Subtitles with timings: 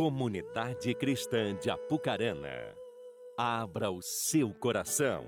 [0.00, 2.74] Comunidade Cristã de Apucarana,
[3.36, 5.26] abra o seu coração.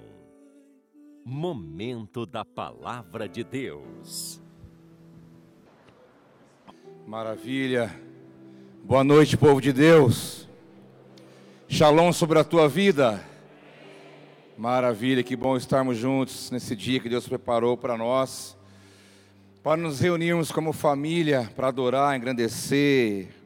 [1.22, 4.40] Momento da Palavra de Deus.
[7.06, 7.94] Maravilha.
[8.82, 10.48] Boa noite, povo de Deus.
[11.68, 13.22] Shalom sobre a tua vida.
[14.56, 18.56] Maravilha, que bom estarmos juntos nesse dia que Deus preparou para nós,
[19.62, 23.41] para nos reunirmos como família, para adorar, engrandecer,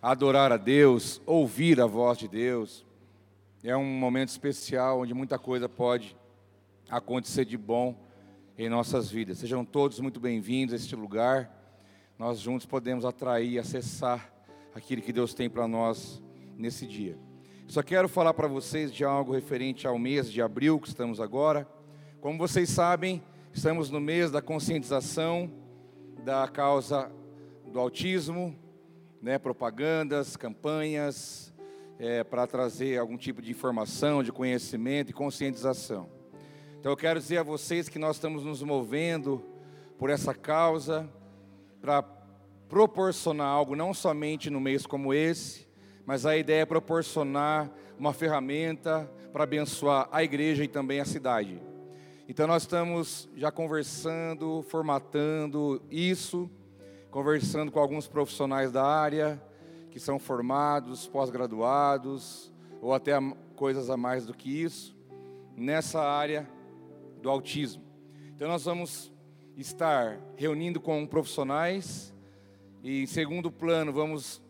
[0.00, 2.86] adorar a Deus, ouvir a voz de Deus.
[3.62, 6.16] É um momento especial onde muita coisa pode
[6.88, 7.96] acontecer de bom
[8.56, 9.38] em nossas vidas.
[9.38, 11.50] Sejam todos muito bem-vindos a este lugar.
[12.16, 14.32] Nós juntos podemos atrair e acessar
[14.74, 16.22] aquilo que Deus tem para nós
[16.56, 17.18] nesse dia.
[17.66, 21.68] Só quero falar para vocês de algo referente ao mês de abril que estamos agora.
[22.20, 25.50] Como vocês sabem, estamos no mês da conscientização
[26.24, 27.10] da causa
[27.66, 28.56] do autismo,
[29.20, 31.52] né, propagandas, campanhas,
[31.98, 36.08] é, para trazer algum tipo de informação, de conhecimento e conscientização.
[36.78, 39.44] Então eu quero dizer a vocês que nós estamos nos movendo
[39.98, 41.08] por essa causa
[41.80, 42.04] para
[42.68, 45.66] proporcionar algo não somente no mês como esse,
[46.06, 51.60] mas a ideia é proporcionar uma ferramenta para abençoar a igreja e também a cidade.
[52.28, 56.48] Então nós estamos já conversando, formatando isso,
[57.10, 59.42] conversando com alguns profissionais da área
[59.90, 63.12] que são formados, pós-graduados ou até
[63.56, 64.96] coisas a mais do que isso
[65.56, 66.48] nessa área
[67.20, 67.82] do autismo.
[68.34, 69.12] Então nós vamos
[69.56, 72.14] estar reunindo com profissionais
[72.82, 74.40] e em segundo plano vamos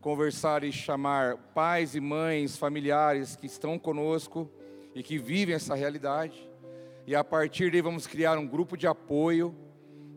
[0.00, 4.50] conversar e chamar pais e mães, familiares que estão conosco
[4.94, 6.48] e que vivem essa realidade.
[7.06, 9.54] E a partir daí vamos criar um grupo de apoio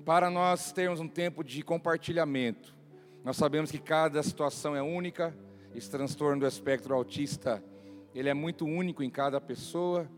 [0.02, 2.76] para nós termos um tempo de compartilhamento.
[3.24, 5.36] Nós sabemos que cada situação é única,
[5.76, 7.64] esse transtorno do espectro autista,
[8.14, 10.10] ele é muito único em cada pessoa,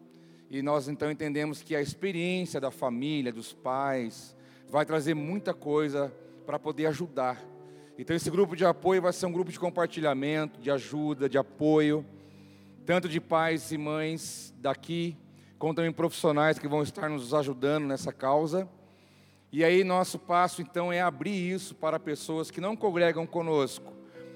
[0.50, 4.36] e nós então entendemos que a experiência da família, dos pais,
[4.70, 6.14] vai trazer muita coisa
[6.46, 7.54] para poder ajudar
[7.96, 12.04] então, esse grupo de apoio vai ser um grupo de compartilhamento, de ajuda, de apoio,
[12.86, 15.16] tanto de pais e mães daqui,
[15.60, 18.68] como também profissionais que vão estar nos ajudando nessa causa.
[19.54, 23.94] E aí, nosso passo então é abrir isso para pessoas que não congregam conosco,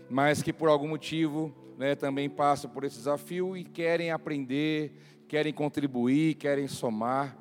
[0.10, 4.94] mas que por algum motivo né, também passam por esse desafio e querem aprender,
[5.28, 7.36] querem contribuir, querem somar.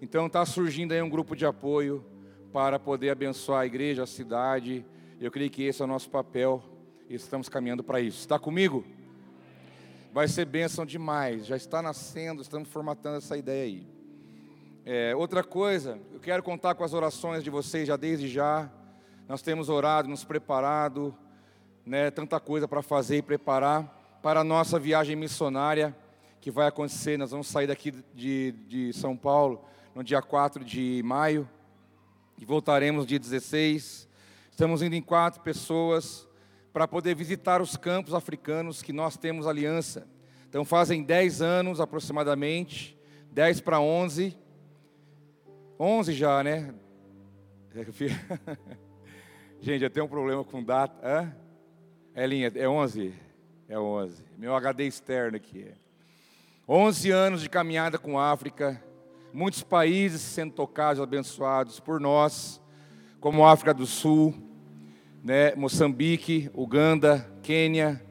[0.00, 2.04] Então, está surgindo aí um grupo de apoio
[2.52, 4.84] para poder abençoar a igreja, a cidade
[5.24, 6.62] eu creio que esse é o nosso papel
[7.08, 8.18] e estamos caminhando para isso.
[8.18, 8.84] Está comigo?
[10.12, 11.46] Vai ser bênção demais.
[11.46, 13.93] Já está nascendo, estamos formatando essa ideia aí.
[14.84, 18.70] É, outra coisa, eu quero contar com as orações de vocês já desde já.
[19.28, 21.16] Nós temos orado, nos preparado,
[21.86, 25.96] né, tanta coisa para fazer e preparar para a nossa viagem missionária
[26.40, 27.16] que vai acontecer.
[27.16, 29.64] Nós vamos sair daqui de, de São Paulo
[29.94, 31.48] no dia 4 de maio
[32.38, 34.04] e voltaremos dia 16
[34.54, 36.28] Estamos indo em quatro pessoas
[36.72, 40.06] para poder visitar os campos africanos que nós temos aliança.
[40.48, 42.96] Então fazem dez anos aproximadamente,
[43.32, 44.38] dez para onze,
[45.78, 46.74] onze já, né?
[49.60, 50.94] Gente, eu tenho um problema com data.
[51.02, 51.34] Hã?
[52.14, 53.12] É linha, é onze?
[53.68, 54.24] É onze.
[54.38, 55.72] Meu HD externo aqui.
[56.68, 58.82] Onze anos de caminhada com a África,
[59.32, 62.60] muitos países sendo tocados, abençoados por nós
[63.24, 64.34] como África do Sul,
[65.22, 68.04] né, Moçambique, Uganda, Quênia,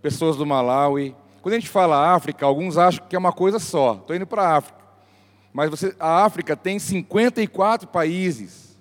[0.00, 1.14] pessoas do Malawi.
[1.42, 3.96] Quando a gente fala África, alguns acham que é uma coisa só.
[3.96, 4.75] Estou indo para a África.
[5.56, 8.78] Mas você, a África tem 54 países.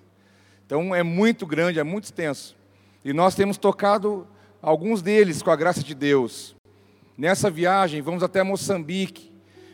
[0.66, 2.54] Então é muito grande, é muito extenso.
[3.02, 4.28] E nós temos tocado
[4.62, 6.54] alguns deles com a graça de Deus.
[7.18, 9.32] Nessa viagem, vamos até Moçambique,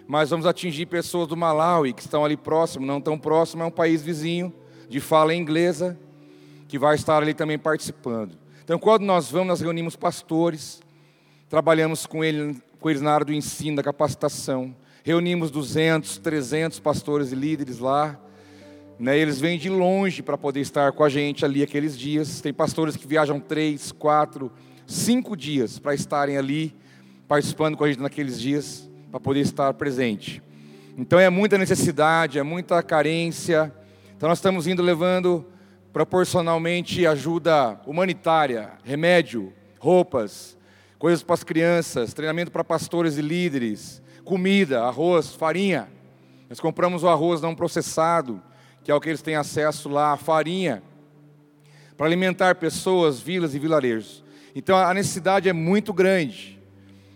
[0.08, 3.72] mas vamos atingir pessoas do Malawi, que estão ali próximo, não tão próximo, é um
[3.72, 4.54] país vizinho
[4.88, 5.98] de fala inglesa,
[6.68, 8.38] que vai estar ali também participando.
[8.64, 10.80] Então, quando nós vamos, nós reunimos pastores,
[11.50, 14.76] trabalhamos com, ele, com eles na área do ensino, da capacitação.
[15.04, 18.20] Reunimos 200, 300 pastores e líderes lá.
[19.00, 22.40] Né, eles vêm de longe para poder estar com a gente ali aqueles dias.
[22.40, 24.52] Tem pastores que viajam três, quatro,
[24.86, 26.76] cinco dias para estarem ali,
[27.28, 30.42] participando com a gente naqueles dias, para poder estar presente.
[30.96, 33.74] Então é muita necessidade, é muita carência,
[34.16, 35.44] então nós estamos indo levando
[35.92, 40.56] proporcionalmente ajuda humanitária, remédio, roupas,
[41.00, 45.90] coisas para as crianças, treinamento para pastores e líderes, comida, arroz, farinha.
[46.48, 48.42] Nós compramos o arroz não processado,
[48.82, 50.82] que é o que eles têm acesso lá, farinha,
[51.98, 54.24] para alimentar pessoas, vilas e vilarejos.
[54.56, 56.58] Então a necessidade é muito grande.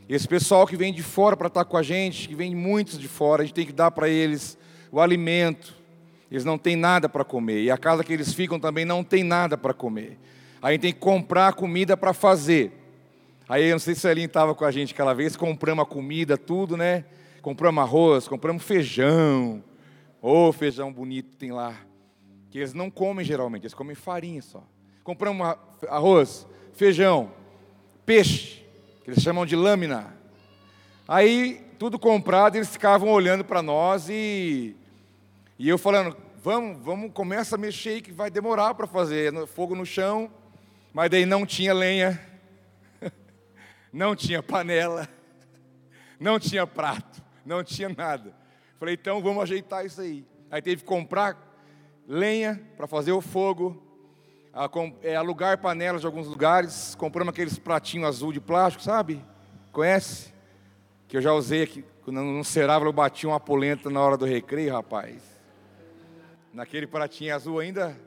[0.09, 3.07] Esse pessoal que vem de fora para estar com a gente, que vem muitos de
[3.07, 4.57] fora, a gente tem que dar para eles
[4.91, 5.73] o alimento.
[6.29, 7.63] Eles não têm nada para comer.
[7.63, 10.19] E a casa que eles ficam também não tem nada para comer.
[10.62, 12.73] Aí a tem que comprar comida para fazer.
[13.47, 15.86] Aí eu não sei se o Elinho estava com a gente aquela vez, compramos a
[15.86, 17.06] comida, tudo, né?
[17.42, 19.63] Compramos arroz, compramos feijão.
[20.21, 21.75] Ô, oh, feijão bonito tem lá.
[22.50, 24.63] Que eles não comem geralmente, eles comem farinha só.
[25.03, 25.56] Compramos
[25.88, 27.31] arroz, feijão,
[28.06, 28.65] peixe
[29.06, 30.18] que eles chamam de lâmina.
[31.07, 34.75] Aí, tudo comprado, eles ficavam olhando para nós e,
[35.59, 39.31] e eu falando, vamos, vamos, começa a mexer aí que vai demorar para fazer.
[39.45, 40.31] Fogo no chão,
[40.91, 42.19] mas daí não tinha lenha,
[43.95, 45.07] não tinha panela,
[46.19, 48.36] não tinha prato, não tinha nada.
[48.77, 50.27] Falei, então vamos ajeitar isso aí.
[50.51, 51.38] Aí teve que comprar
[52.06, 53.81] lenha para fazer o fogo,
[55.01, 59.24] é, alugar panelas de alguns lugares, compramos aqueles pratinhos azul de plástico, sabe?
[59.71, 60.33] Conhece?
[61.07, 64.25] Que eu já usei aqui, quando no Cerávulo eu bati uma polenta na hora do
[64.25, 65.24] recreio, rapaz.
[66.51, 67.98] Naquele pratinho azul ainda,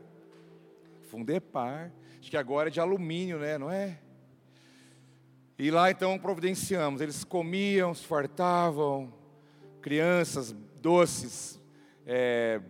[1.10, 3.56] Fundepar, acho que agora é de alumínio, né?
[3.56, 3.98] Não é?
[5.58, 9.12] E lá então providenciamos, eles comiam, se fartavam,
[9.82, 11.60] crianças, doces,
[12.06, 12.60] é,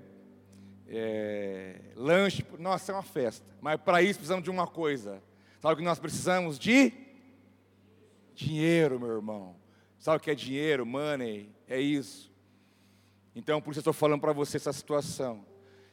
[0.89, 3.47] é, lanche, nossa, é uma festa.
[3.61, 5.23] Mas para isso precisamos de uma coisa.
[5.61, 6.93] Sabe o que nós precisamos de?
[8.35, 9.57] Dinheiro, meu irmão.
[9.99, 11.51] Sabe o que é dinheiro, money?
[11.69, 12.33] É isso.
[13.35, 15.45] Então, por isso eu estou falando para você essa situação.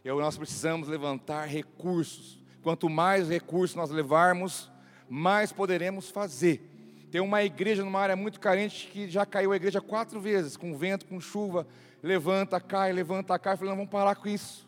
[0.03, 2.41] Eu, nós precisamos levantar recursos.
[2.61, 4.71] Quanto mais recursos nós levarmos,
[5.09, 6.74] mais poderemos fazer.
[7.15, 10.75] Tem uma igreja numa área muito carente que já caiu a igreja quatro vezes, com
[10.75, 11.65] vento, com chuva,
[12.03, 13.53] levanta, cai, levanta, cai.
[13.53, 14.67] Eu falei, não, vamos parar com isso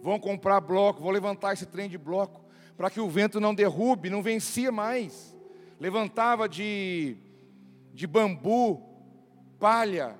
[0.00, 2.40] vão comprar bloco, vão levantar esse trem de bloco,
[2.78, 5.36] para que o vento não derrube, não vencia mais.
[5.78, 7.14] Levantava de,
[7.92, 8.82] de bambu,
[9.60, 10.16] palha,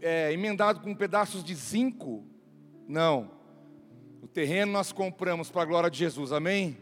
[0.00, 2.24] é, emendado com pedaços de zinco.
[2.86, 3.28] Não.
[4.22, 6.78] O terreno nós compramos para a glória de Jesus, amém?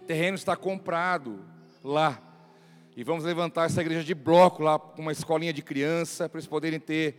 [0.00, 1.38] O terreno está comprado
[1.84, 2.31] lá.
[2.94, 6.46] E vamos levantar essa igreja de bloco lá, com uma escolinha de criança, para eles
[6.46, 7.16] poderem ter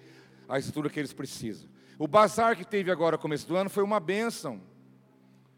[0.48, 1.68] a estrutura que eles precisam.
[1.98, 4.62] O bazar que teve agora no começo do ano foi uma bênção.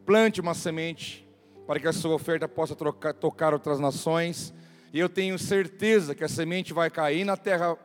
[0.05, 1.27] plante uma semente
[1.65, 4.53] para que a sua oferta possa trocar, tocar outras nações.
[4.93, 7.77] E eu tenho certeza que a semente vai cair na terra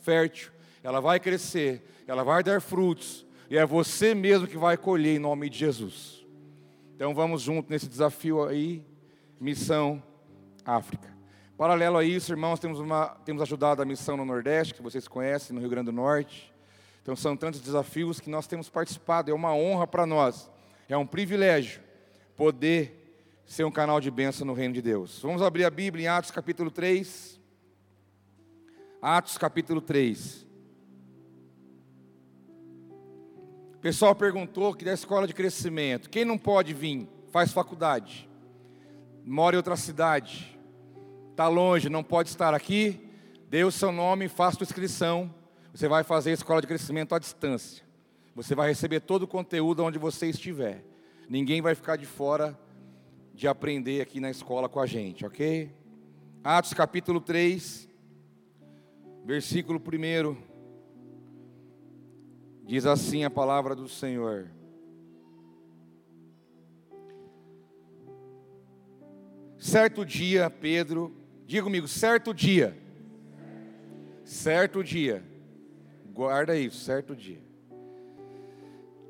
[0.00, 0.50] fértil,
[0.82, 5.18] ela vai crescer, ela vai dar frutos, e é você mesmo que vai colher em
[5.18, 6.24] nome de Jesus.
[6.94, 8.84] Então vamos junto nesse desafio aí,
[9.40, 10.02] missão
[10.64, 11.14] África.
[11.56, 15.54] Paralelo a isso, irmãos, temos, uma, temos ajudado a missão no Nordeste, que vocês conhecem,
[15.54, 16.52] no Rio Grande do Norte.
[17.02, 20.50] Então são tantos desafios que nós temos participado, é uma honra para nós,
[20.88, 21.82] é um privilégio
[22.34, 23.04] poder
[23.46, 25.20] ser um canal de bênção no reino de Deus.
[25.20, 27.38] Vamos abrir a Bíblia em Atos capítulo 3.
[29.00, 30.46] Atos capítulo 3.
[33.74, 38.28] O pessoal perguntou que da escola de crescimento, quem não pode vir, faz faculdade,
[39.24, 40.58] mora em outra cidade,
[41.30, 43.08] está longe, não pode estar aqui,
[43.48, 45.34] dê o seu nome, faça sua inscrição
[45.74, 47.84] você vai fazer a escola de crescimento à distância.
[48.32, 50.84] Você vai receber todo o conteúdo onde você estiver.
[51.28, 52.56] Ninguém vai ficar de fora
[53.34, 55.74] de aprender aqui na escola com a gente, ok?
[56.44, 57.88] Atos capítulo 3,
[59.24, 60.36] versículo 1.
[62.64, 64.48] Diz assim a palavra do Senhor.
[69.64, 71.10] Certo dia, Pedro,
[71.46, 72.76] diga comigo, certo dia,
[74.22, 75.24] certo dia,
[76.12, 77.40] Guarda isso, certo dia.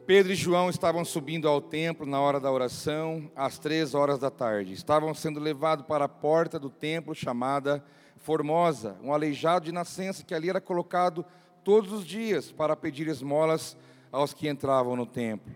[0.07, 4.31] Pedro e João estavam subindo ao templo na hora da oração, às três horas da
[4.31, 4.73] tarde.
[4.73, 7.85] Estavam sendo levados para a porta do templo chamada
[8.17, 11.27] Formosa, um aleijado de nascença que ali era colocado
[11.65, 13.77] todos os dias para pedir esmolas
[14.13, 15.53] aos que entravam no templo.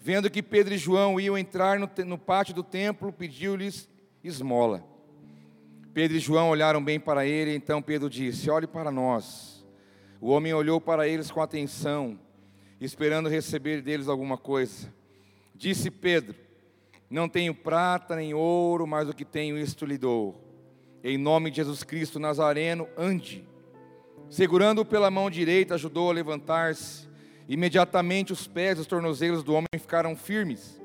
[0.00, 3.90] Vendo que Pedro e João iam entrar no, no pátio do templo, pediu-lhes
[4.22, 4.84] esmola.
[5.92, 9.66] Pedro e João olharam bem para ele, então Pedro disse: Olhe para nós.
[10.20, 12.18] O homem olhou para eles com atenção,
[12.80, 14.92] esperando receber deles alguma coisa.
[15.54, 16.36] Disse Pedro:
[17.08, 20.46] Não tenho prata nem ouro, mas o que tenho, isto lhe dou.
[21.02, 23.44] Em nome de Jesus Cristo Nazareno, ande.
[24.28, 27.08] Segurando-o pela mão direita, ajudou a levantar-se.
[27.48, 30.79] Imediatamente os pés e os tornozelos do homem ficaram firmes.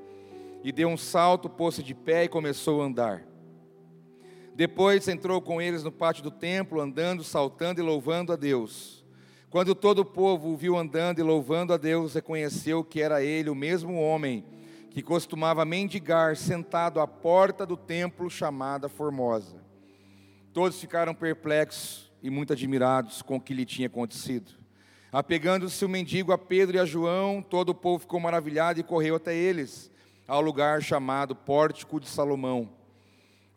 [0.65, 3.21] E deu um salto, pôs-se de pé e começou a andar.
[4.55, 9.05] Depois entrou com eles no pátio do templo, andando, saltando e louvando a Deus.
[9.51, 13.47] Quando todo o povo o viu andando e louvando a Deus, reconheceu que era ele
[13.51, 14.43] o mesmo homem
[14.89, 19.63] que costumava mendigar sentado à porta do templo chamada Formosa.
[20.51, 24.51] Todos ficaram perplexos e muito admirados com o que lhe tinha acontecido.
[25.11, 29.13] Apegando-se o mendigo a Pedro e a João, todo o povo ficou maravilhado e correu
[29.13, 29.93] até eles,
[30.27, 32.69] ao lugar chamado Pórtico de Salomão.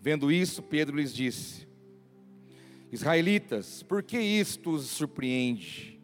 [0.01, 1.67] Vendo isso, Pedro lhes disse:
[2.93, 6.01] Israelitas, por que isto os surpreende?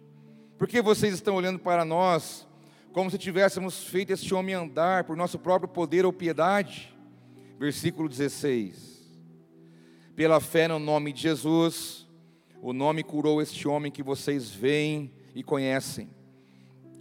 [0.58, 2.46] Por que vocês estão olhando para nós
[2.92, 6.94] como se tivéssemos feito este homem andar por nosso próprio poder ou piedade?
[7.58, 8.94] Versículo 16.
[10.14, 12.06] Pela fé no nome de Jesus,
[12.62, 16.08] o nome curou este homem que vocês veem e conhecem.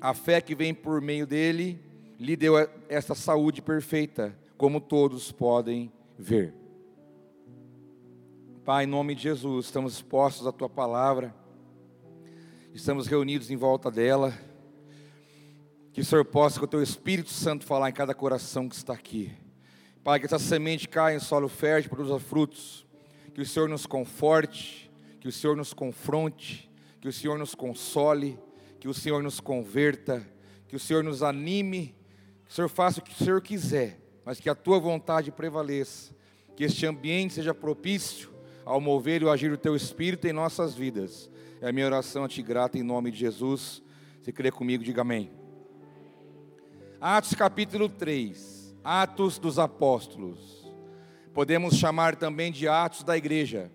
[0.01, 1.79] A fé que vem por meio dele
[2.23, 2.53] lhe deu
[2.87, 6.53] esta saúde perfeita, como todos podem ver.
[8.63, 11.35] Pai, em nome de Jesus, estamos expostos à tua palavra,
[12.73, 14.33] estamos reunidos em volta dela.
[15.91, 18.93] Que o Senhor possa, com o teu Espírito Santo, falar em cada coração que está
[18.93, 19.29] aqui.
[20.01, 22.87] Pai, que essa semente caia em solo fértil, produza frutos.
[23.33, 24.89] Que o Senhor nos conforte,
[25.19, 28.39] que o Senhor nos confronte, que o Senhor nos console,
[28.79, 30.25] que o Senhor nos converta,
[30.69, 31.93] que o Senhor nos anime,
[32.53, 36.13] Senhor faça o que o Senhor quiser, mas que a tua vontade prevaleça,
[36.55, 38.29] que este ambiente seja propício
[38.63, 41.31] ao mover e agir do teu Espírito em nossas vidas.
[41.59, 43.81] É a minha oração a ti grata em nome de Jesus.
[44.21, 45.31] Se crê comigo, diga amém.
[47.01, 50.71] Atos capítulo 3, Atos dos Apóstolos.
[51.33, 53.71] Podemos chamar também de Atos da Igreja.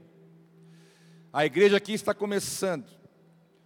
[1.33, 2.87] A igreja aqui está começando.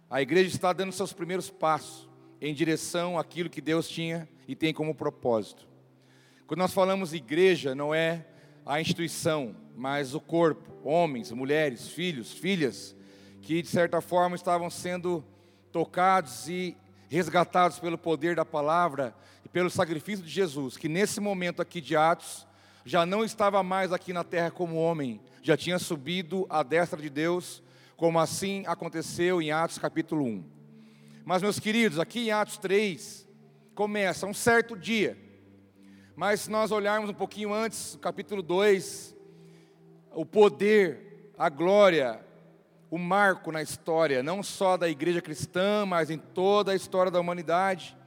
[0.09, 2.09] A igreja está dando seus primeiros passos
[2.41, 5.67] em direção àquilo que Deus tinha e tem como propósito.
[6.47, 8.25] Quando nós falamos igreja, não é
[8.65, 12.95] a instituição, mas o corpo, homens, mulheres, filhos, filhas,
[13.41, 15.23] que de certa forma estavam sendo
[15.71, 16.77] tocados e
[17.09, 21.95] resgatados pelo poder da palavra e pelo sacrifício de Jesus, que nesse momento aqui de
[21.95, 22.47] Atos,
[22.85, 27.09] já não estava mais aqui na terra como homem, já tinha subido à destra de
[27.09, 27.63] Deus,
[27.95, 30.43] como assim aconteceu em Atos capítulo 1.
[31.25, 33.22] Mas, meus queridos, aqui em Atos 3,
[33.73, 35.17] começa um certo dia,
[36.15, 39.15] mas se nós olharmos um pouquinho antes, capítulo 2,
[40.11, 42.23] o poder, a glória,
[42.91, 47.19] o marco na história, não só da igreja cristã, mas em toda a história da
[47.19, 47.97] humanidade.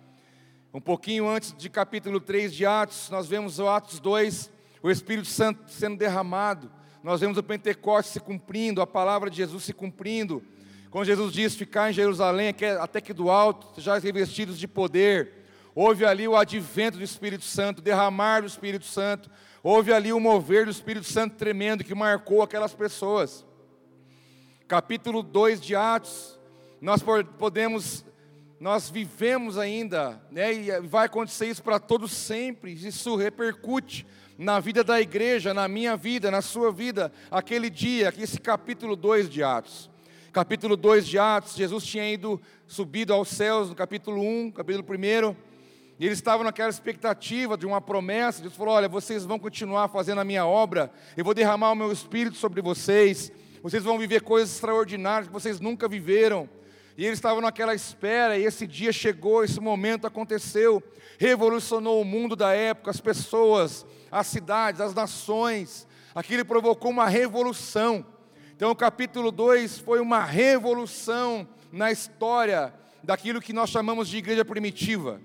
[0.73, 5.27] Um pouquinho antes de capítulo 3 de Atos, nós vemos o Atos 2, o Espírito
[5.27, 6.71] Santo sendo derramado.
[7.03, 10.45] Nós vemos o Pentecostes se cumprindo, a palavra de Jesus se cumprindo.
[10.91, 15.46] Quando Jesus diz ficar em Jerusalém até que do alto, já revestidos de poder.
[15.79, 19.31] Houve ali o advento do Espírito Santo, derramar do Espírito Santo.
[19.63, 23.45] Houve ali o mover do Espírito Santo tremendo que marcou aquelas pessoas.
[24.67, 26.41] Capítulo 2 de Atos,
[26.81, 27.05] nós
[27.39, 28.07] podemos,
[28.59, 32.73] nós vivemos ainda, né, e vai acontecer isso para todos sempre.
[32.73, 34.07] Isso repercute
[34.39, 39.29] na vida da igreja, na minha vida, na sua vida, aquele dia, esse capítulo 2
[39.29, 39.91] de Atos.
[40.33, 45.37] Capítulo 2 de Atos, Jesus tinha ido subido aos céus no capítulo 1, capítulo 1
[45.99, 48.43] e eles estavam naquela expectativa de uma promessa.
[48.43, 51.91] Deus falou: Olha, vocês vão continuar fazendo a minha obra, eu vou derramar o meu
[51.91, 56.49] espírito sobre vocês, vocês vão viver coisas extraordinárias que vocês nunca viveram.
[56.99, 60.83] E eles estavam naquela espera, e esse dia chegou, esse momento aconteceu,
[61.19, 65.87] revolucionou o mundo da época, as pessoas, as cidades, as nações.
[66.15, 68.05] Aquilo provocou uma revolução.
[68.55, 72.73] Então, o capítulo 2 foi uma revolução na história
[73.03, 75.21] daquilo que nós chamamos de igreja primitiva.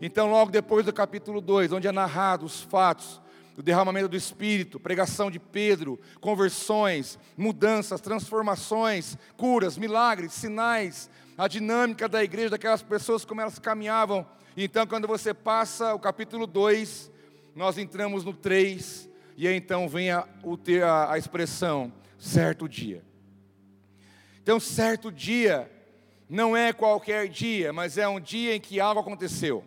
[0.00, 3.20] Então, logo depois do capítulo 2, onde é narrado os fatos
[3.54, 12.06] do derramamento do Espírito, pregação de Pedro, conversões, mudanças, transformações, curas, milagres, sinais, a dinâmica
[12.06, 14.26] da igreja, daquelas pessoas, como elas caminhavam.
[14.54, 17.10] Então, quando você passa o capítulo 2,
[17.54, 20.28] nós entramos no 3, e aí então vem a,
[20.84, 23.02] a, a expressão, certo dia.
[24.42, 25.70] Então, certo dia
[26.28, 29.64] não é qualquer dia, mas é um dia em que algo aconteceu.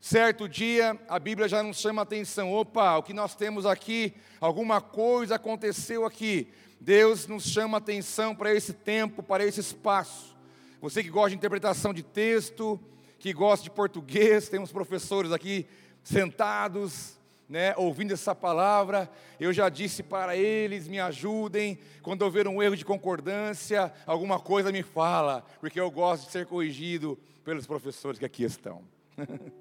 [0.00, 4.14] Certo dia, a Bíblia já nos chama a atenção: opa, o que nós temos aqui,
[4.40, 6.48] alguma coisa aconteceu aqui.
[6.80, 10.34] Deus nos chama a atenção para esse tempo, para esse espaço.
[10.80, 12.80] Você que gosta de interpretação de texto,
[13.18, 15.66] que gosta de português, temos professores aqui
[16.02, 22.62] sentados, né, ouvindo essa palavra, eu já disse para eles, me ajudem, quando houver um
[22.62, 28.18] erro de concordância, alguma coisa me fala, porque eu gosto de ser corrigido pelos professores
[28.18, 28.82] que aqui estão.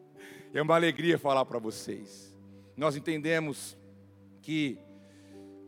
[0.53, 2.35] é uma alegria falar para vocês.
[2.75, 3.77] Nós entendemos
[4.41, 4.79] que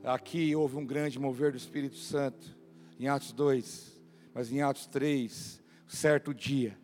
[0.04, 2.58] aqui houve um grande mover do Espírito Santo,
[3.00, 4.02] em Atos 2,
[4.34, 6.78] mas em Atos 3, certo dia,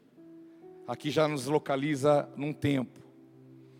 [0.87, 2.99] aqui já nos localiza num tempo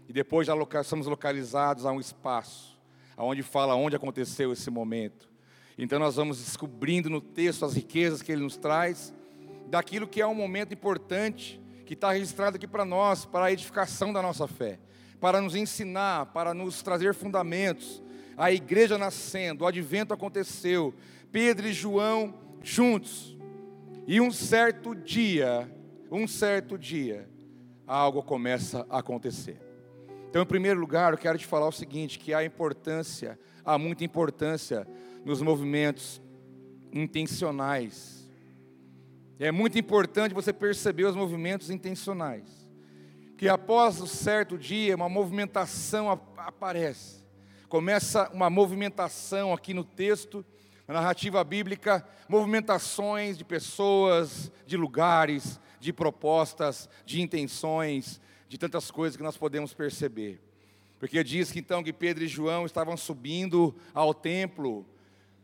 [0.08, 2.80] e depois já somos localizados a um espaço,
[3.16, 5.30] aonde fala onde aconteceu esse momento.
[5.78, 9.14] Então nós vamos descobrindo no texto as riquezas que ele nos traz,
[9.68, 14.12] daquilo que é um momento importante, que está registrado aqui para nós, para a edificação
[14.12, 14.77] da nossa fé,
[15.22, 18.03] para nos ensinar, para nos trazer fundamentos.
[18.36, 20.94] A igreja nascendo, o advento aconteceu,
[21.32, 23.38] Pedro e João juntos,
[24.06, 25.72] e um certo dia,
[26.12, 27.29] um certo dia,
[27.88, 29.60] algo começa a acontecer.
[30.29, 34.03] Então, em primeiro lugar, eu quero te falar o seguinte: que há importância, há muita
[34.03, 34.86] importância
[35.24, 36.22] nos movimentos
[36.91, 38.17] intencionais.
[39.39, 42.67] É muito importante você perceber os movimentos intencionais.
[43.38, 47.24] Que após um certo dia, uma movimentação aparece.
[47.70, 50.44] Começa uma movimentação aqui no texto,
[50.88, 59.15] na narrativa bíblica, movimentações de pessoas, de lugares, de propostas, de intenções, de tantas coisas
[59.15, 60.41] que nós podemos perceber.
[60.98, 64.84] Porque diz que então que Pedro e João estavam subindo ao templo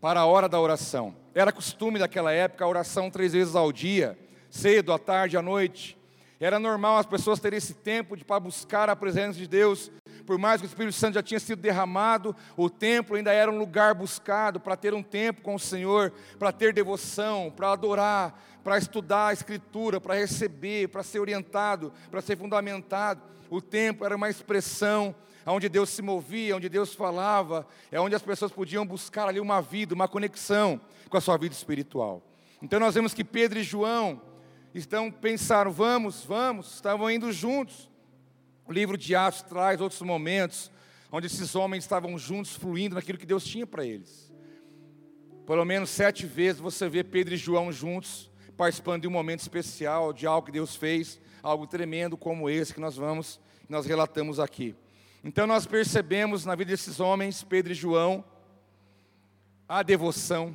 [0.04, 1.16] para a hora da oração.
[1.34, 4.20] Era costume daquela época a oração três vezes ao dia,
[4.50, 5.98] cedo, à tarde, à noite.
[6.42, 9.90] Era normal as pessoas terem esse tempo de para buscar a presença de Deus.
[10.26, 13.58] Por mais que o Espírito Santo já tinha sido derramado, o templo ainda era um
[13.58, 18.78] lugar buscado para ter um tempo com o Senhor, para ter devoção, para adorar, para
[18.78, 23.22] estudar a Escritura, para receber, para ser orientado, para ser fundamentado.
[23.50, 25.16] O tempo era uma expressão
[25.52, 29.62] onde Deus se movia, onde Deus falava, é onde as pessoas podiam buscar ali uma
[29.62, 30.80] vida, uma conexão
[31.10, 32.22] com a sua vida espiritual.
[32.62, 34.22] Então nós vemos que Pedro e João
[34.74, 37.90] estão pensaram, vamos, vamos, estavam indo juntos.
[38.66, 40.72] O livro de Atos traz outros momentos
[41.12, 44.34] onde esses homens estavam juntos, fluindo naquilo que Deus tinha para eles.
[45.46, 50.14] Pelo menos sete vezes você vê Pedro e João juntos, participando de um momento especial,
[50.14, 54.40] de algo que Deus fez, algo tremendo como esse que nós vamos, que nós relatamos
[54.40, 54.76] aqui.
[55.24, 58.26] Então nós percebemos na vida desses homens, Pedro e João,
[59.70, 60.54] a devoção,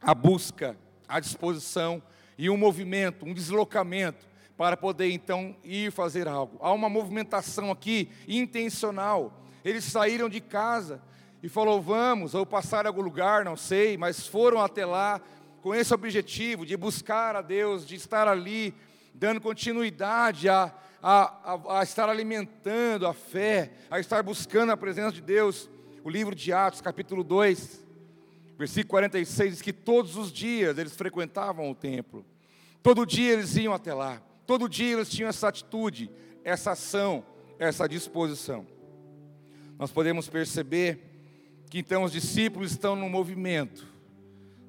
[0.00, 0.76] a busca,
[1.06, 2.02] a disposição
[2.36, 4.26] e um movimento, um deslocamento
[4.56, 6.58] para poder então ir fazer algo.
[6.60, 9.32] Há uma movimentação aqui intencional.
[9.64, 11.00] Eles saíram de casa
[11.40, 15.20] e falou: "Vamos", ou passaram a algum lugar, não sei, mas foram até lá
[15.62, 18.74] com esse objetivo de buscar a Deus, de estar ali,
[19.14, 20.74] dando continuidade a,
[21.06, 25.68] a, a, a estar alimentando a fé, a estar buscando a presença de Deus.
[26.02, 27.84] O livro de Atos, capítulo 2,
[28.56, 32.24] versículo 46, diz que todos os dias eles frequentavam o templo,
[32.82, 36.10] todo dia eles iam até lá, todo dia eles tinham essa atitude,
[36.42, 37.22] essa ação,
[37.58, 38.66] essa disposição.
[39.78, 41.00] Nós podemos perceber
[41.68, 43.86] que então os discípulos estão no movimento,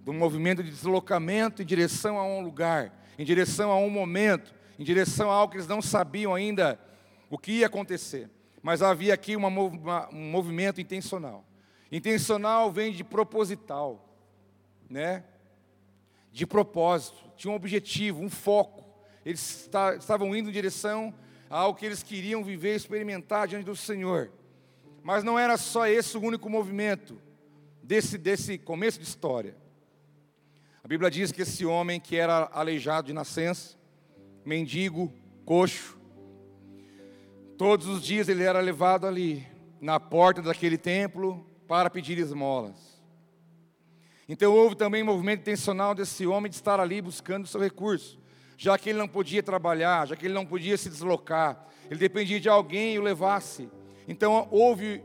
[0.03, 4.83] do movimento de deslocamento em direção a um lugar, em direção a um momento, em
[4.83, 6.79] direção a algo que eles não sabiam ainda
[7.29, 8.29] o que ia acontecer.
[8.61, 11.45] Mas havia aqui uma, uma, um movimento intencional.
[11.91, 14.09] Intencional vem de proposital,
[14.89, 15.23] né?
[16.31, 18.83] De propósito, tinha um objetivo, um foco.
[19.25, 21.13] Eles estavam indo em direção
[21.49, 24.31] a algo que eles queriam viver, experimentar diante do Senhor.
[25.03, 27.21] Mas não era só esse o único movimento
[27.81, 29.55] desse, desse começo de história.
[30.83, 33.77] A Bíblia diz que esse homem que era aleijado de nascença,
[34.45, 35.11] mendigo,
[35.43, 35.97] coxo,
[37.57, 39.45] todos os dias ele era levado ali,
[39.81, 42.95] na porta daquele templo, para pedir esmolas.
[44.29, 48.19] Então houve também um movimento intencional desse homem de estar ali buscando seu recurso,
[48.57, 52.39] já que ele não podia trabalhar, já que ele não podia se deslocar, ele dependia
[52.39, 53.69] de alguém e o levasse.
[54.07, 55.03] Então houve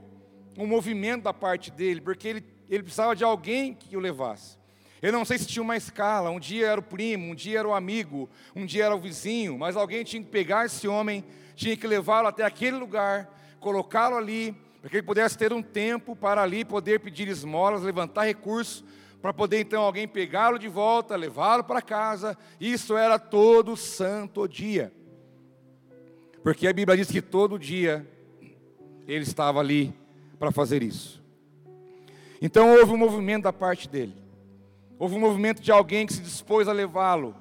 [0.57, 4.59] um movimento da parte dele, porque ele, ele precisava de alguém que o levasse.
[5.02, 7.68] Eu não sei se tinha uma escala, um dia era o primo, um dia era
[7.68, 11.76] o amigo, um dia era o vizinho, mas alguém tinha que pegar esse homem, tinha
[11.76, 13.28] que levá-lo até aquele lugar,
[13.60, 18.24] colocá-lo ali, para que ele pudesse ter um tempo para ali poder pedir esmolas, levantar
[18.24, 18.84] recursos,
[19.22, 22.36] para poder então alguém pegá-lo de volta, levá-lo para casa.
[22.58, 24.92] Isso era todo santo dia.
[26.42, 28.06] Porque a Bíblia diz que todo dia
[29.06, 29.92] ele estava ali
[30.38, 31.22] para fazer isso.
[32.40, 34.14] Então houve um movimento da parte dele.
[35.00, 37.34] Houve um movimento de alguém que se dispôs a levá-lo,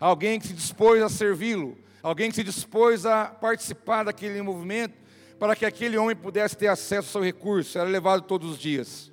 [0.00, 4.94] alguém que se dispôs a servi-lo, alguém que se dispôs a participar daquele movimento
[5.38, 9.12] para que aquele homem pudesse ter acesso ao seu recurso, era levado todos os dias.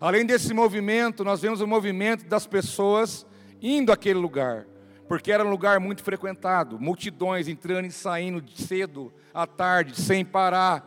[0.00, 3.26] Além desse movimento, nós vemos o movimento das pessoas
[3.60, 4.64] indo àquele lugar,
[5.06, 10.82] porque era um lugar muito frequentado, multidões entrando e saindo cedo, à tarde, sem parar,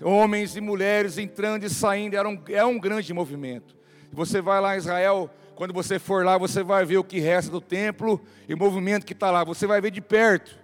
[0.00, 3.76] homens e mulheres entrando e saindo, era um, é um grande movimento.
[4.10, 7.50] Você vai lá em Israel, quando você for lá, você vai ver o que resta
[7.50, 10.56] do templo e o movimento que está lá, você vai ver de perto.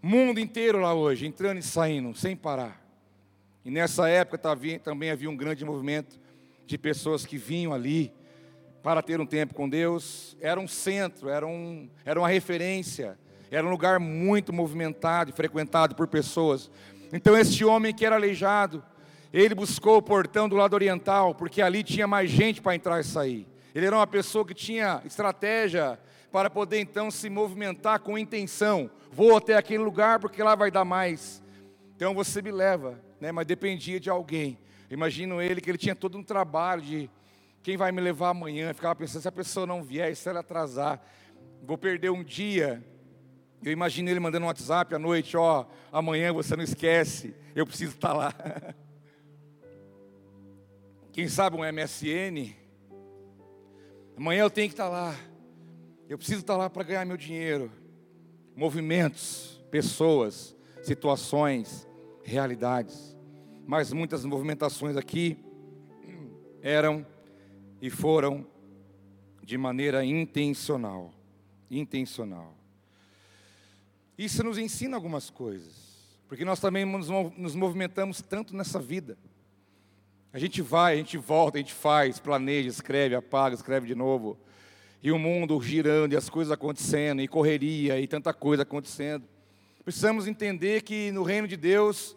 [0.00, 2.80] Mundo inteiro lá hoje, entrando e saindo, sem parar.
[3.64, 4.38] E nessa época
[4.82, 6.20] também havia um grande movimento
[6.66, 8.12] de pessoas que vinham ali
[8.80, 10.36] para ter um tempo com Deus.
[10.40, 13.18] Era um centro, era, um, era uma referência,
[13.50, 16.70] era um lugar muito movimentado e frequentado por pessoas.
[17.12, 18.84] Então, este homem que era aleijado,
[19.42, 23.04] ele buscou o portão do lado oriental, porque ali tinha mais gente para entrar e
[23.04, 23.46] sair.
[23.74, 25.98] Ele era uma pessoa que tinha estratégia
[26.30, 28.90] para poder então se movimentar com intenção.
[29.10, 31.42] Vou até aquele lugar porque lá vai dar mais.
[31.94, 33.32] Então você me leva né?
[33.32, 34.58] mas dependia de alguém.
[34.90, 37.10] Imagino ele que ele tinha todo um trabalho de
[37.62, 38.68] quem vai me levar amanhã.
[38.68, 41.00] Eu ficava pensando, se a pessoa não vier, se ela atrasar,
[41.62, 42.84] vou perder um dia.
[43.62, 47.94] Eu imagino ele mandando um WhatsApp à noite, ó, amanhã você não esquece, eu preciso
[47.94, 48.34] estar lá.
[51.14, 52.54] Quem sabe um MSN?
[54.14, 55.16] Amanhã eu tenho que estar lá.
[56.06, 57.72] Eu preciso estar lá para ganhar meu dinheiro.
[58.54, 61.88] Movimentos, pessoas, situações,
[62.22, 63.14] realidades
[63.66, 65.38] mas muitas movimentações aqui
[66.60, 67.06] eram
[67.80, 68.46] e foram
[69.42, 71.12] de maneira intencional.
[71.70, 72.54] Intencional.
[74.16, 79.18] Isso nos ensina algumas coisas, porque nós também nos movimentamos tanto nessa vida.
[80.34, 84.36] A gente vai, a gente volta, a gente faz, planeja, escreve, apaga, escreve de novo.
[85.00, 89.24] E o mundo girando, e as coisas acontecendo, e correria, e tanta coisa acontecendo.
[89.84, 92.16] Precisamos entender que no reino de Deus,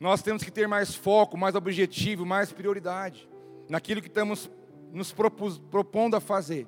[0.00, 3.28] nós temos que ter mais foco, mais objetivo, mais prioridade
[3.68, 4.50] naquilo que estamos
[4.92, 6.66] nos propus, propondo a fazer.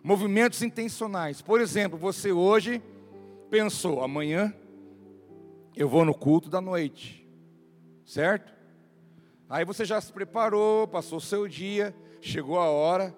[0.00, 1.42] Movimentos intencionais.
[1.42, 2.80] Por exemplo, você hoje
[3.50, 4.54] pensou, amanhã
[5.74, 7.28] eu vou no culto da noite,
[8.04, 8.59] certo?
[9.50, 13.12] Aí você já se preparou, passou o seu dia, chegou a hora,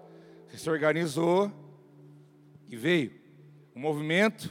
[0.48, 1.52] você se organizou
[2.70, 3.12] e veio.
[3.76, 4.48] Um movimento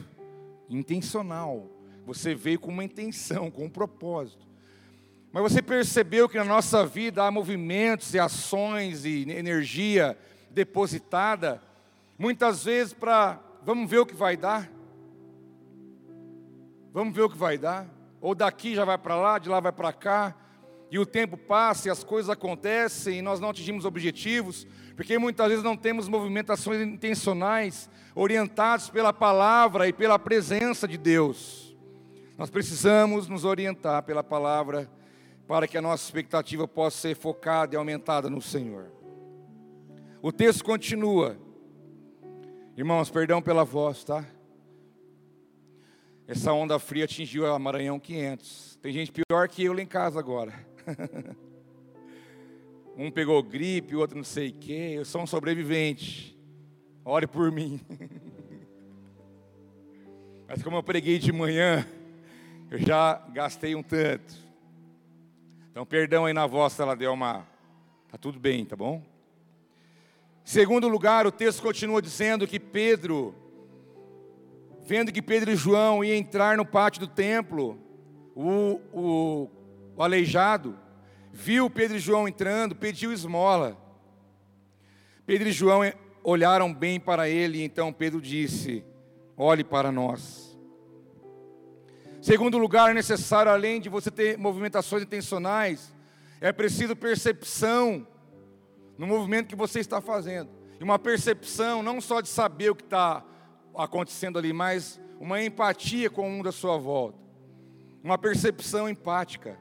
[0.70, 1.68] intencional.
[2.06, 4.46] Você veio com uma intenção, com um propósito.
[5.32, 10.16] Mas você percebeu que na nossa vida há movimentos e ações e energia
[10.52, 11.60] depositada,
[12.16, 14.70] muitas vezes para, vamos ver o que vai dar?
[16.92, 17.88] Vamos ver o que vai dar?
[18.20, 20.36] Ou daqui já vai para lá, de lá vai para cá,
[20.92, 25.48] e o tempo passa e as coisas acontecem e nós não atingimos objetivos, porque muitas
[25.48, 31.74] vezes não temos movimentações intencionais, orientados pela palavra e pela presença de Deus.
[32.36, 34.86] Nós precisamos nos orientar pela palavra
[35.48, 38.92] para que a nossa expectativa possa ser focada e aumentada no Senhor.
[40.20, 41.38] O texto continua.
[42.76, 44.26] Irmãos, perdão pela voz, tá?
[46.26, 48.78] Essa onda fria atingiu a Maranhão 500.
[48.82, 50.70] Tem gente pior que eu lá em casa agora.
[52.96, 54.94] um pegou gripe, o outro não sei o quê.
[54.96, 56.38] Eu sou um sobrevivente.
[57.04, 57.80] Ore por mim.
[60.46, 61.86] Mas como eu preguei de manhã,
[62.70, 64.34] eu já gastei um tanto.
[65.70, 67.46] Então, perdão aí na voz se ela deu uma.
[68.10, 69.02] Tá tudo bem, tá bom?
[70.44, 73.34] Segundo lugar, o texto continua dizendo que Pedro,
[74.84, 77.78] vendo que Pedro e João iam entrar no pátio do templo,
[78.34, 79.50] o, o,
[79.96, 80.78] o aleijado,
[81.32, 83.76] viu Pedro e João entrando, pediu esmola.
[85.26, 85.82] Pedro e João
[86.22, 88.84] olharam bem para ele, e então Pedro disse:
[89.36, 90.56] Olhe para nós.
[92.20, 95.92] Segundo lugar, é necessário, além de você ter movimentações intencionais,
[96.40, 98.06] é preciso percepção
[98.96, 100.48] no movimento que você está fazendo.
[100.78, 103.24] E uma percepção não só de saber o que está
[103.74, 107.18] acontecendo ali, mas uma empatia com um da sua volta.
[108.02, 109.58] Uma percepção empática.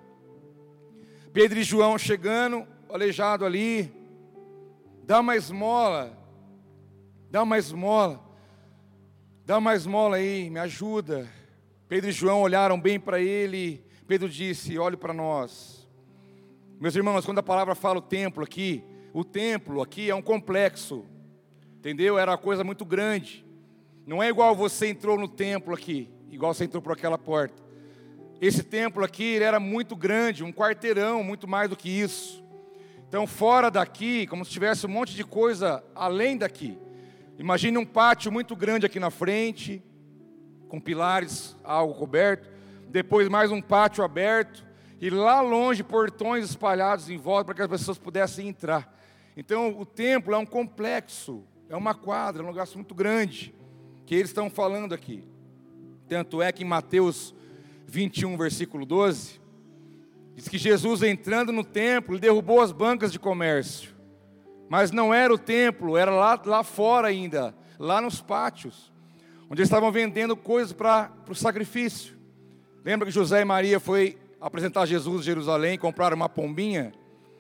[1.34, 3.90] Pedro e João chegando, aleijado ali,
[5.04, 6.18] dá uma esmola,
[7.30, 8.22] dá uma esmola,
[9.46, 11.26] dá uma esmola aí, me ajuda.
[11.88, 15.88] Pedro e João olharam bem para ele, Pedro disse: Olhe para nós.
[16.82, 21.06] Meus irmãos, quando a palavra fala o templo aqui, o templo aqui é um complexo,
[21.78, 22.20] entendeu?
[22.20, 23.46] Era uma coisa muito grande.
[24.06, 27.71] Não é igual você entrou no templo aqui, igual você entrou por aquela porta.
[28.42, 32.44] Esse templo aqui era muito grande, um quarteirão, muito mais do que isso.
[33.08, 36.76] Então, fora daqui, como se tivesse um monte de coisa além daqui.
[37.38, 39.84] Imagine um pátio muito grande aqui na frente,
[40.68, 42.50] com pilares, algo coberto.
[42.88, 44.66] Depois mais um pátio aberto.
[45.00, 48.92] E lá longe, portões espalhados em volta para que as pessoas pudessem entrar.
[49.38, 53.54] Então, o templo é um complexo, é uma quadra, é um lugar muito grande,
[54.04, 55.24] que eles estão falando aqui.
[56.08, 57.36] Tanto é que em Mateus
[57.92, 59.42] 21, versículo 12,
[60.34, 63.94] diz que Jesus entrando no templo, ele derrubou as bancas de comércio.
[64.70, 68.94] Mas não era o templo, era lá, lá fora ainda, lá nos pátios,
[69.50, 72.16] onde eles estavam vendendo coisas para o sacrifício.
[72.82, 76.94] Lembra que José e Maria foi apresentar Jesus em Jerusalém, compraram uma pombinha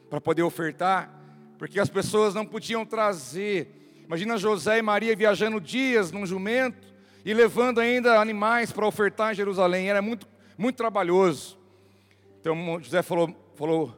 [0.10, 1.18] para poder ofertar,
[1.58, 4.04] porque as pessoas não podiam trazer.
[4.04, 9.36] Imagina José e Maria viajando dias num jumento e levando ainda animais para ofertar em
[9.36, 9.90] Jerusalém.
[9.90, 10.28] Era muito
[10.62, 11.58] muito trabalhoso.
[12.40, 13.98] Então José falou, falou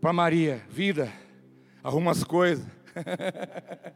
[0.00, 1.12] para Maria: Vida,
[1.82, 2.64] arruma as coisas.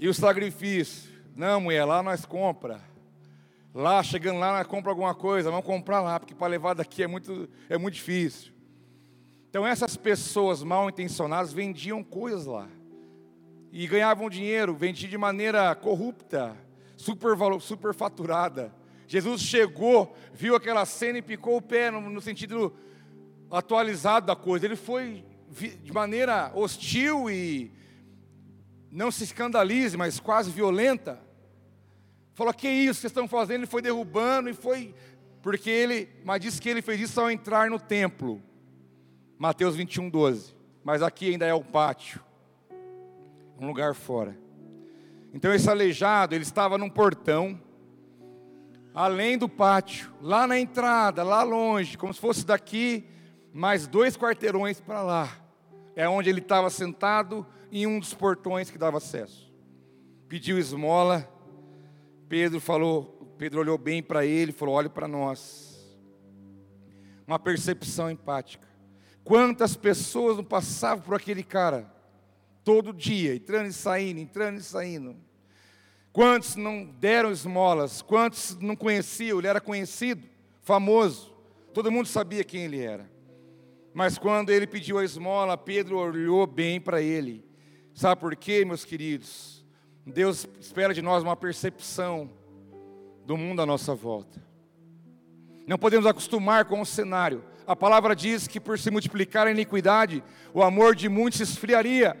[0.00, 1.10] e o sacrifício?
[1.36, 2.80] Não, mulher, lá nós compra.
[3.74, 7.06] Lá, chegando lá, nós compra alguma coisa, vamos comprar lá, porque para levar daqui é
[7.06, 8.52] muito, é muito difícil.
[9.50, 12.68] Então essas pessoas mal intencionadas vendiam coisas lá.
[13.70, 16.56] E ganhavam dinheiro, vendiam de maneira corrupta,
[16.96, 18.79] super, super faturada.
[19.10, 22.72] Jesus chegou, viu aquela cena e picou o pé no, no sentido
[23.50, 24.66] atualizado da coisa.
[24.66, 25.24] Ele foi
[25.82, 27.72] de maneira hostil e
[28.88, 31.18] não se escandalize, mas quase violenta.
[32.34, 34.94] Falou: "Que isso que estão fazendo?" Ele foi derrubando e foi
[35.42, 38.40] porque ele, mas disse que ele fez isso ao entrar no templo.
[39.36, 40.54] Mateus 21, 12.
[40.84, 42.20] Mas aqui ainda é o pátio,
[43.58, 44.38] um lugar fora.
[45.34, 47.60] Então esse aleijado, ele estava num portão
[48.94, 53.04] além do pátio, lá na entrada, lá longe, como se fosse daqui,
[53.52, 55.36] mais dois quarteirões para lá.
[55.94, 59.52] É onde ele estava sentado em um dos portões que dava acesso.
[60.28, 61.28] Pediu esmola.
[62.28, 65.98] Pedro falou, Pedro olhou bem para ele falou: "Olhe para nós".
[67.26, 68.66] Uma percepção empática.
[69.22, 71.92] Quantas pessoas não passavam por aquele cara
[72.64, 75.16] todo dia, entrando e saindo, entrando e saindo
[76.12, 78.02] Quantos não deram esmolas?
[78.02, 79.38] Quantos não conheciam?
[79.38, 80.26] Ele era conhecido,
[80.62, 81.32] famoso.
[81.72, 83.08] Todo mundo sabia quem ele era.
[83.94, 87.44] Mas quando ele pediu a esmola, Pedro olhou bem para ele.
[87.94, 89.64] Sabe por quê, meus queridos?
[90.06, 92.30] Deus espera de nós uma percepção
[93.24, 94.42] do mundo à nossa volta.
[95.66, 97.44] Não podemos acostumar com o cenário.
[97.66, 102.16] A palavra diz que por se multiplicar a iniquidade, o amor de muitos esfriaria.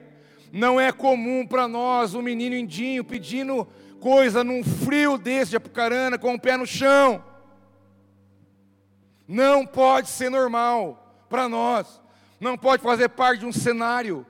[0.52, 3.66] Não é comum para nós um menino indinho pedindo
[4.00, 7.22] coisa num frio desse de Apucarana, com o pé no chão.
[9.28, 12.00] Não pode ser normal para nós.
[12.40, 14.26] Não pode fazer parte de um cenário.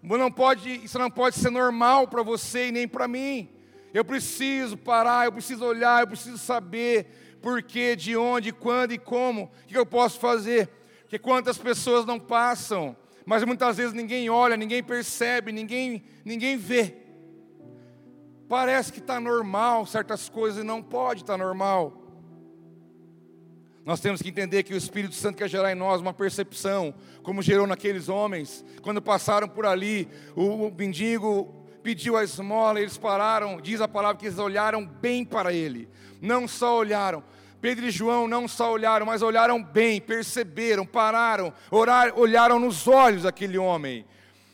[0.00, 3.48] Não pode, isso não pode ser normal para você e nem para mim.
[3.92, 8.98] Eu preciso parar, eu preciso olhar, eu preciso saber por que, de onde, quando e
[8.98, 9.44] como.
[9.44, 10.68] O que eu posso fazer?
[11.00, 16.96] Porque quantas pessoas não passam, mas muitas vezes ninguém olha, ninguém percebe, ninguém, ninguém vê.
[18.48, 22.02] Parece que está normal certas coisas e não pode estar tá normal.
[23.84, 27.42] Nós temos que entender que o Espírito Santo quer gerar em nós uma percepção, como
[27.42, 33.82] gerou naqueles homens, quando passaram por ali, o mendigo pediu a esmola, eles pararam, diz
[33.82, 35.86] a palavra que eles olharam bem para ele,
[36.18, 37.22] não só olharam,
[37.64, 43.22] Pedro e João não só olharam, mas olharam bem, perceberam, pararam, orar, olharam nos olhos
[43.22, 44.04] daquele homem.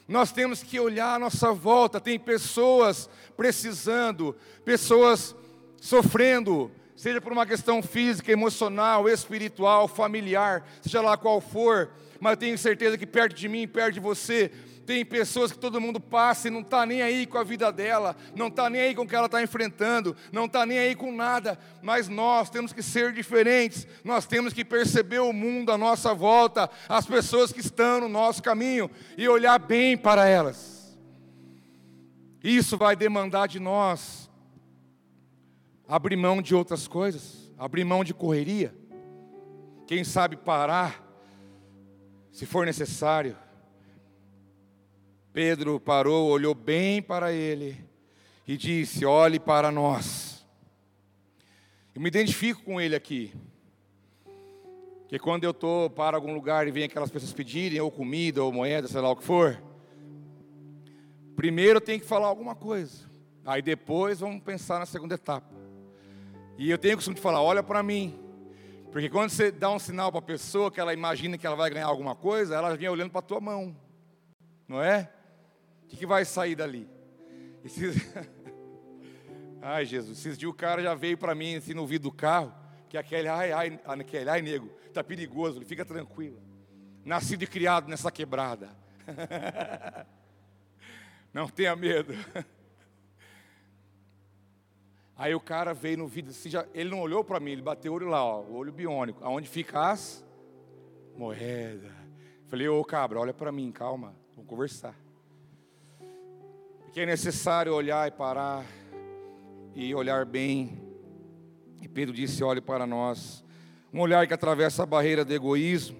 [0.06, 5.34] Nós temos que olhar à nossa volta, tem pessoas precisando, pessoas
[5.80, 12.36] sofrendo, seja por uma questão física, emocional, espiritual, familiar, seja lá qual for, mas eu
[12.36, 14.52] tenho certeza que perto de mim, perto de você,
[14.86, 18.16] tem pessoas que todo mundo passa e não está nem aí com a vida dela,
[18.34, 21.12] não está nem aí com o que ela está enfrentando, não está nem aí com
[21.12, 26.12] nada, mas nós temos que ser diferentes, nós temos que perceber o mundo à nossa
[26.14, 30.98] volta, as pessoas que estão no nosso caminho e olhar bem para elas.
[32.42, 34.30] Isso vai demandar de nós
[35.90, 38.72] abrir mão de outras coisas, abrir mão de correria.
[39.88, 41.04] quem sabe parar,
[42.30, 43.36] se for necessário.
[45.32, 47.84] Pedro parou, olhou bem para ele
[48.46, 50.44] e disse: Olhe para nós.
[51.94, 53.32] Eu me identifico com ele aqui.
[55.08, 58.52] Que quando eu estou para algum lugar e vem aquelas pessoas pedirem, ou comida, ou
[58.52, 59.60] moeda, sei lá o que for,
[61.36, 63.08] primeiro eu tenho que falar alguma coisa.
[63.44, 65.54] Aí depois vamos pensar na segunda etapa.
[66.58, 68.18] E eu tenho o costume de falar: olha para mim.
[68.90, 71.70] Porque quando você dá um sinal para a pessoa que ela imagina que ela vai
[71.70, 73.76] ganhar alguma coisa, ela vem olhando para a tua mão.
[74.66, 75.08] Não é?
[75.92, 76.88] O que, vai sair dali?
[79.60, 82.54] Ai, Jesus, esses dias o cara já veio para mim assim no vidro do carro,
[82.88, 86.40] que aquele, ai, ai, aquele, ai, nego, tá perigoso, ele fica tranquilo.
[87.04, 88.70] Nascido e criado nessa quebrada.
[91.32, 92.14] Não tenha medo.
[95.14, 97.92] Aí o cara veio no vidro, assim, já, ele não olhou para mim, ele bateu
[97.92, 100.24] o olho lá, ó, o olho biônico, aonde fica as
[101.14, 101.92] moedas.
[102.46, 104.94] Falei, ô cabra, olha para mim, calma, vamos conversar.
[106.90, 108.66] Porque é necessário olhar e parar
[109.76, 110.82] e olhar bem.
[111.80, 113.44] E Pedro disse: olhe para nós.
[113.94, 115.96] Um olhar que atravessa a barreira do egoísmo,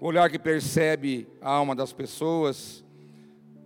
[0.00, 2.84] um olhar que percebe a alma das pessoas.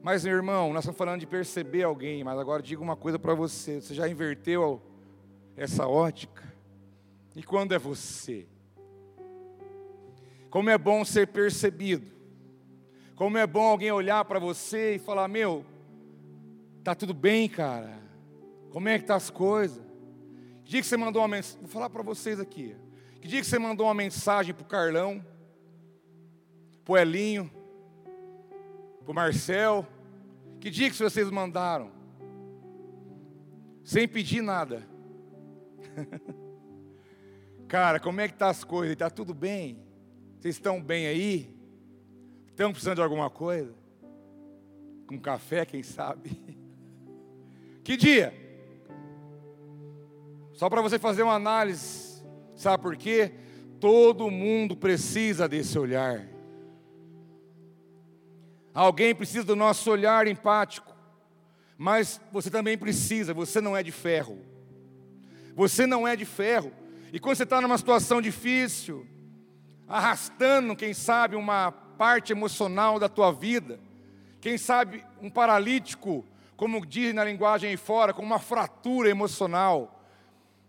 [0.03, 3.35] Mas, meu irmão, nós estamos falando de perceber alguém, mas agora digo uma coisa para
[3.35, 4.81] você: você já inverteu
[5.59, 6.43] essa ótica?
[7.35, 8.47] E quando é você?
[10.49, 12.11] Como é bom ser percebido.
[13.15, 15.63] Como é bom alguém olhar para você e falar: Meu,
[16.87, 17.99] tá tudo bem, cara.
[18.71, 19.85] Como é que tá as coisas?
[20.63, 21.61] Que dia que você mandou uma mensagem?
[21.61, 22.77] Vou falar para vocês aqui.
[23.21, 25.25] Que dia que você mandou uma mensagem para o Carlão,
[26.85, 27.51] para o Elinho,
[29.03, 29.85] para o Marcel?
[30.61, 31.91] Que dia que vocês mandaram?
[33.83, 34.87] Sem pedir nada.
[37.67, 38.93] Cara, como é que tá as coisas?
[38.93, 39.83] Está tudo bem?
[40.39, 41.53] Vocês estão bem aí?
[42.47, 43.75] Estão precisando de alguma coisa?
[45.09, 46.31] Com café, quem sabe?
[47.87, 48.35] Que dia?
[50.55, 52.21] Só para você fazer uma análise,
[52.57, 53.33] sabe por quê?
[53.79, 56.27] Todo mundo precisa desse olhar.
[58.75, 60.93] Alguém precisa do nosso olhar empático,
[61.79, 64.41] mas você também precisa, você não é de ferro.
[65.55, 66.73] Você não é de ferro.
[67.13, 69.07] E quando você está numa situação difícil,
[69.87, 73.79] arrastando, quem sabe, uma parte emocional da tua vida,
[74.41, 76.25] quem sabe um paralítico,
[76.57, 80.01] como dizem na linguagem aí fora, com uma fratura emocional,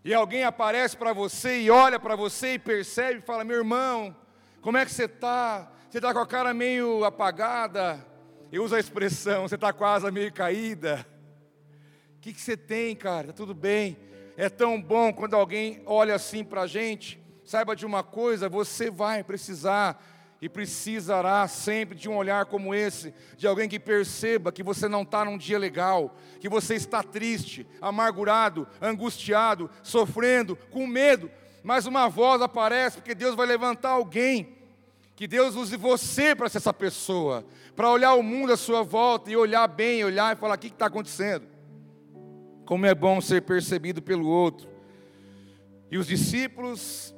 [0.04, 4.16] e alguém aparece para você e olha para você e percebe e fala: Meu irmão,
[4.62, 5.72] como é que você está?
[5.90, 8.06] Você está com a cara meio apagada.
[8.52, 11.06] Eu uso a expressão: Você está asa meio caída.
[12.18, 13.28] O que, que você tem, cara?
[13.28, 13.98] Está tudo bem?
[14.38, 17.22] É tão bom quando alguém olha assim para a gente.
[17.44, 20.02] Saiba de uma coisa: você vai precisar
[20.42, 25.02] e precisará sempre de um olhar como esse, de alguém que perceba que você não
[25.02, 31.32] está num dia legal, que você está triste, amargurado, angustiado, sofrendo, com medo,
[31.64, 34.56] mas uma voz aparece, porque Deus vai levantar alguém,
[35.16, 37.44] que Deus use você para ser essa pessoa,
[37.76, 40.68] para olhar o mundo à sua volta e olhar bem, olhar e falar: o que
[40.68, 41.48] está acontecendo?
[42.66, 44.70] Como é bom ser percebido pelo outro.
[45.90, 47.16] E os discípulos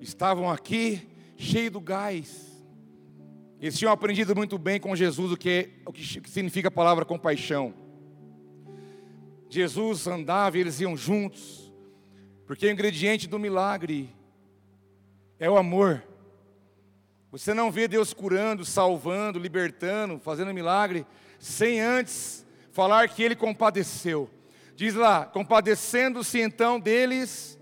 [0.00, 2.53] estavam aqui, cheios do gás,
[3.64, 7.72] eles tinham aprendido muito bem com Jesus o que, o que significa a palavra compaixão.
[9.48, 11.72] Jesus andava e eles iam juntos,
[12.46, 14.14] porque o ingrediente do milagre
[15.38, 16.04] é o amor.
[17.32, 21.06] Você não vê Deus curando, salvando, libertando, fazendo milagre,
[21.38, 24.28] sem antes falar que Ele compadeceu.
[24.76, 27.58] Diz lá: compadecendo-se então deles,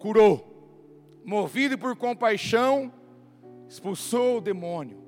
[0.00, 1.22] curou.
[1.24, 2.92] Movido por compaixão,
[3.68, 5.01] expulsou o demônio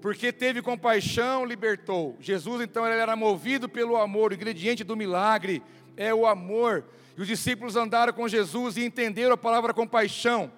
[0.00, 2.16] porque teve compaixão, libertou.
[2.20, 5.62] Jesus então ele era movido pelo amor, o ingrediente do milagre
[5.96, 6.84] é o amor.
[7.16, 10.50] E os discípulos andaram com Jesus e entenderam a palavra compaixão.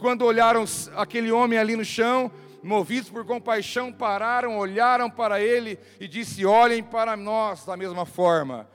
[0.00, 0.64] Quando olharam
[0.96, 6.82] aquele homem ali no chão, movidos por compaixão, pararam, olharam para ele e disse: Olhem
[6.82, 8.68] para nós da mesma forma.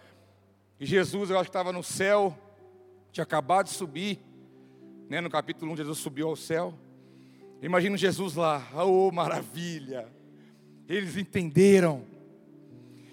[0.79, 2.37] E Jesus, eu acho que estava no céu,
[3.11, 4.19] tinha acabado de subir,
[5.09, 5.21] né?
[5.21, 6.73] no capítulo 1, Jesus subiu ao céu.
[7.63, 10.05] Imagina Jesus lá, oh maravilha.
[10.85, 12.03] Eles entenderam.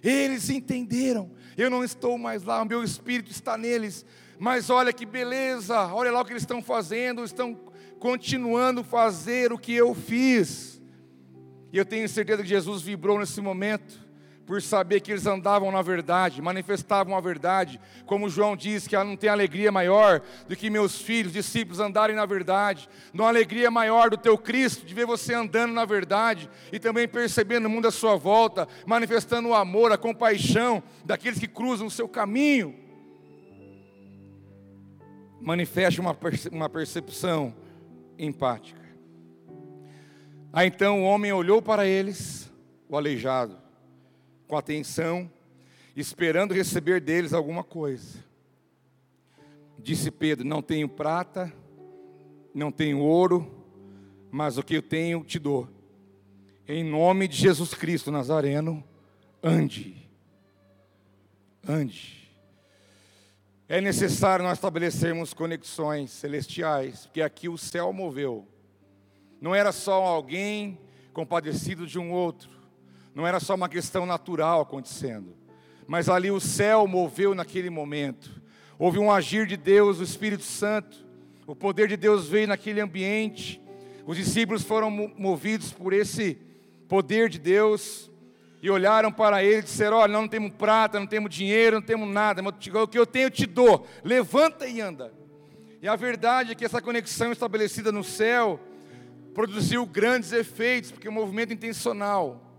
[0.02, 1.30] Eles entenderam.
[1.56, 4.04] Eu não estou mais lá, o meu espírito está neles.
[4.40, 7.54] Mas olha que beleza, olha lá o que eles estão fazendo, estão
[8.00, 10.82] continuando a fazer o que eu fiz.
[11.72, 14.04] E eu tenho certeza que Jesus vibrou nesse momento,
[14.50, 19.16] por saber que eles andavam na verdade, manifestavam a verdade, como João diz que não
[19.16, 24.10] tem alegria maior do que meus filhos, discípulos, andarem na verdade, não há alegria maior
[24.10, 27.92] do teu Cristo, de ver você andando na verdade e também percebendo o mundo à
[27.92, 32.74] sua volta, manifestando o amor, a compaixão daqueles que cruzam o seu caminho.
[35.40, 36.18] Manifeste uma,
[36.50, 37.54] uma percepção
[38.18, 38.80] empática.
[40.52, 42.52] Aí então o homem olhou para eles,
[42.88, 43.69] o aleijado,
[44.50, 45.30] com atenção,
[45.94, 48.18] esperando receber deles alguma coisa.
[49.78, 51.52] Disse Pedro: Não tenho prata,
[52.52, 53.64] não tenho ouro,
[54.28, 55.68] mas o que eu tenho te dou.
[56.66, 58.82] Em nome de Jesus Cristo Nazareno,
[59.40, 59.96] ande.
[61.66, 62.28] Ande.
[63.68, 68.48] É necessário nós estabelecermos conexões celestiais, porque aqui o céu moveu.
[69.40, 70.76] Não era só alguém
[71.12, 72.59] compadecido de um outro,
[73.14, 75.34] não era só uma questão natural acontecendo,
[75.86, 78.40] mas ali o céu moveu naquele momento.
[78.78, 81.04] Houve um agir de Deus, o Espírito Santo,
[81.46, 83.60] o poder de Deus veio naquele ambiente.
[84.06, 86.38] Os discípulos foram movidos por esse
[86.88, 88.10] poder de Deus
[88.62, 92.08] e olharam para ele e disseram: Olha, não temos prata, não temos dinheiro, não temos
[92.08, 95.12] nada, mas o que eu tenho eu te dou, levanta e anda.
[95.82, 98.60] E a verdade é que essa conexão estabelecida no céu
[99.34, 102.49] produziu grandes efeitos, porque é um movimento intencional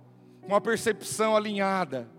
[0.44, 2.10] uma percepção alinhada,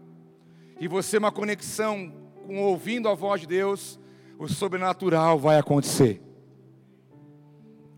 [0.80, 2.12] e você uma conexão
[2.46, 3.98] com ouvindo a voz de Deus,
[4.38, 6.20] o sobrenatural vai acontecer.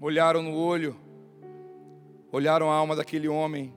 [0.00, 0.96] Olharam no olho,
[2.30, 3.72] olharam a alma daquele homem,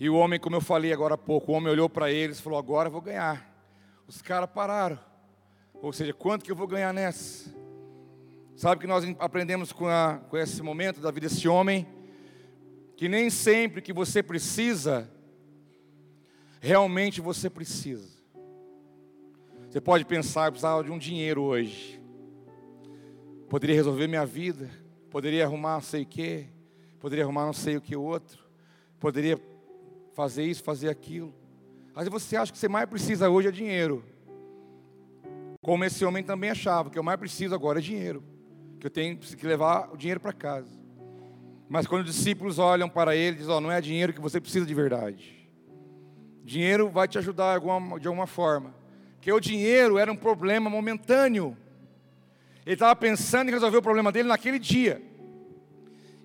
[0.00, 2.42] e o homem, como eu falei agora há pouco, o homem olhou para eles e
[2.42, 3.46] falou: Agora eu vou ganhar.
[4.08, 4.98] Os caras pararam.
[5.74, 7.54] Ou seja, quanto que eu vou ganhar nessa?
[8.56, 11.86] Sabe que nós aprendemos com, a, com esse momento da vida desse homem?
[13.00, 15.10] Que nem sempre que você precisa,
[16.60, 18.10] realmente você precisa.
[19.66, 21.98] Você pode pensar, eu precisava de um dinheiro hoje.
[23.48, 24.68] Poderia resolver minha vida,
[25.08, 26.46] poderia arrumar não sei o que,
[26.98, 28.44] poderia arrumar não sei o que outro,
[28.98, 29.40] poderia
[30.12, 31.34] fazer isso, fazer aquilo.
[31.96, 34.04] Vezes você acha que você mais precisa hoje é dinheiro.
[35.62, 38.22] Como esse homem também achava, que eu mais preciso agora é dinheiro.
[38.78, 40.79] Que eu tenho que levar o dinheiro para casa.
[41.70, 44.66] Mas quando os discípulos olham para ele, dizem: oh, não é dinheiro que você precisa
[44.66, 45.48] de verdade.
[46.42, 47.60] Dinheiro vai te ajudar
[48.00, 48.74] de alguma, forma.
[49.14, 51.56] Porque o dinheiro era um problema momentâneo.
[52.66, 55.00] Ele estava pensando em resolver o problema dele naquele dia.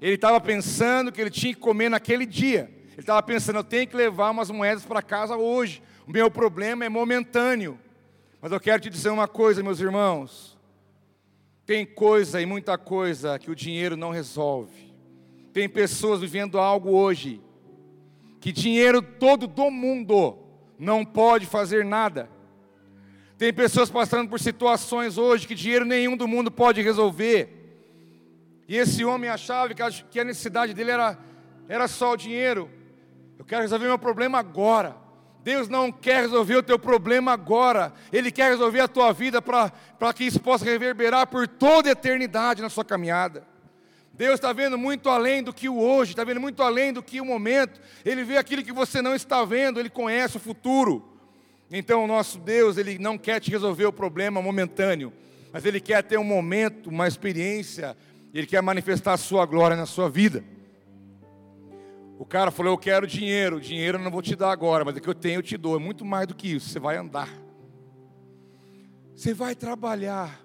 [0.02, 2.68] Ele estava pensando que ele tinha que comer naquele dia.
[2.94, 5.80] Ele estava pensando, eu tenho que levar umas moedas para casa hoje.
[6.08, 7.80] O meu problema é momentâneo.
[8.42, 10.58] Mas eu quero te dizer uma coisa, meus irmãos.
[11.68, 14.85] Tem coisa e muita coisa que o dinheiro não resolve.
[15.56, 17.42] Tem pessoas vivendo algo hoje
[18.42, 20.38] que dinheiro todo do mundo
[20.78, 22.30] não pode fazer nada.
[23.38, 27.48] Tem pessoas passando por situações hoje que dinheiro nenhum do mundo pode resolver.
[28.68, 31.18] E esse homem achava que a necessidade dele era,
[31.70, 32.70] era só o dinheiro.
[33.40, 34.98] Eu quero resolver meu problema agora.
[35.42, 37.94] Deus não quer resolver o teu problema agora.
[38.12, 39.72] Ele quer resolver a tua vida para
[40.14, 43.55] que isso possa reverberar por toda a eternidade na sua caminhada.
[44.18, 47.20] Deus está vendo muito além do que o hoje, está vendo muito além do que
[47.20, 47.82] o momento.
[48.06, 51.06] Ele vê aquilo que você não está vendo, Ele conhece o futuro.
[51.70, 55.12] Então, o nosso Deus, Ele não quer te resolver o problema momentâneo,
[55.52, 57.98] mas Ele quer ter um momento, uma experiência,
[58.34, 60.44] Ele quer manifestar a Sua glória na sua vida.
[62.18, 65.02] O cara falou: Eu quero dinheiro, dinheiro eu não vou te dar agora, mas o
[65.02, 65.76] que eu tenho eu te dou.
[65.76, 67.30] É muito mais do que isso, você vai andar,
[69.14, 70.42] você vai trabalhar,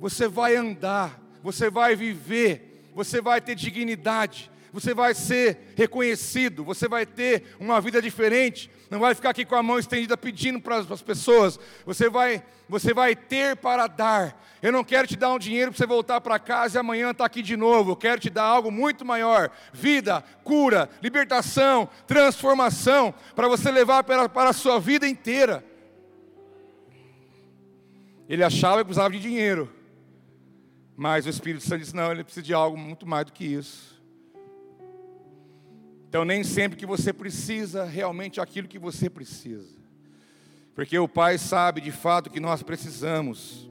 [0.00, 2.63] você vai andar, você vai viver
[2.94, 8.98] você vai ter dignidade, você vai ser reconhecido, você vai ter uma vida diferente, não
[8.98, 13.14] vai ficar aqui com a mão estendida pedindo para as pessoas, você vai, você vai
[13.14, 14.42] ter para dar.
[14.60, 17.22] Eu não quero te dar um dinheiro para você voltar para casa e amanhã estar
[17.22, 23.14] tá aqui de novo, eu quero te dar algo muito maior: vida, cura, libertação, transformação,
[23.36, 25.64] para você levar para, para a sua vida inteira.
[28.28, 29.70] Ele achava que precisava de dinheiro.
[30.96, 33.94] Mas o Espírito Santo disse: não, ele precisa de algo muito mais do que isso.
[36.08, 39.74] Então, nem sempre que você precisa, realmente aquilo que você precisa.
[40.74, 43.68] Porque o Pai sabe de fato que nós precisamos.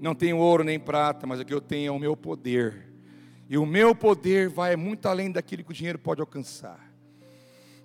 [0.00, 2.92] Não tenho ouro nem prata, mas o que eu tenho é o meu poder.
[3.48, 6.92] E o meu poder vai muito além daquilo que o dinheiro pode alcançar.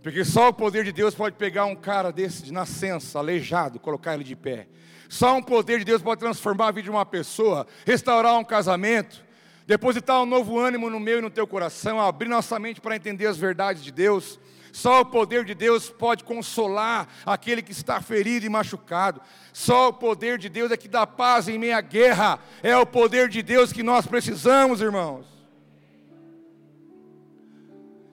[0.02, 4.14] Porque só o poder de Deus pode pegar um cara desse de nascença, aleijado, colocar
[4.16, 4.68] ele de pé.
[5.10, 9.24] Só um poder de Deus pode transformar a vida de uma pessoa, restaurar um casamento,
[9.66, 13.28] depositar um novo ânimo no meu e no teu coração, abrir nossa mente para entender
[13.28, 14.40] as verdades de Deus.
[14.72, 19.22] Só o poder de Deus pode consolar aquele que está ferido e machucado.
[19.54, 22.40] Só o poder de Deus é que dá paz em meia guerra.
[22.64, 25.28] É o poder de Deus que nós precisamos, irmãos.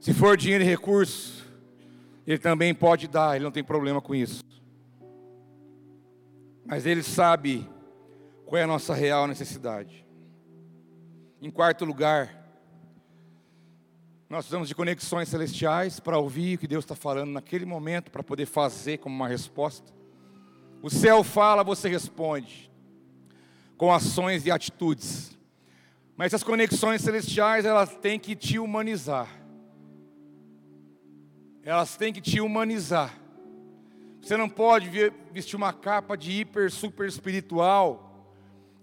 [0.01, 1.47] Se for dinheiro e recurso,
[2.26, 4.45] Ele também pode dar, Ele não tem problema com isso.
[6.70, 7.68] Mas Ele sabe
[8.46, 10.06] qual é a nossa real necessidade.
[11.42, 12.46] Em quarto lugar,
[14.28, 18.22] nós precisamos de conexões celestiais para ouvir o que Deus está falando naquele momento, para
[18.22, 19.92] poder fazer como uma resposta.
[20.80, 22.70] O céu fala, você responde,
[23.76, 25.36] com ações e atitudes.
[26.16, 29.26] Mas as conexões celestiais, elas têm que te humanizar.
[31.64, 33.19] Elas têm que te humanizar.
[34.20, 34.90] Você não pode
[35.32, 38.28] vestir uma capa de hiper, super espiritual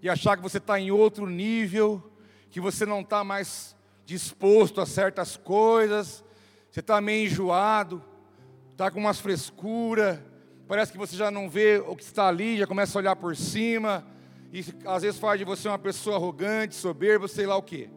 [0.02, 2.12] e achar que você está em outro nível,
[2.50, 6.24] que você não está mais disposto a certas coisas,
[6.70, 8.02] você está meio enjoado,
[8.72, 10.18] está com umas frescuras,
[10.66, 13.36] parece que você já não vê o que está ali, já começa a olhar por
[13.36, 14.06] cima,
[14.52, 17.90] e às vezes faz de você uma pessoa arrogante, soberba, sei lá o que.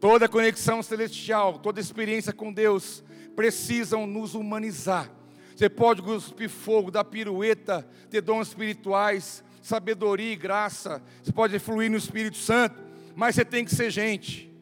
[0.00, 3.04] Toda conexão celestial, toda experiência com Deus
[3.36, 5.10] precisam nos humanizar.
[5.54, 11.02] Você pode cuspir fogo, dar pirueta, ter dons espirituais, sabedoria e graça.
[11.22, 12.82] Você pode fluir no Espírito Santo,
[13.14, 14.52] mas você tem que ser gente.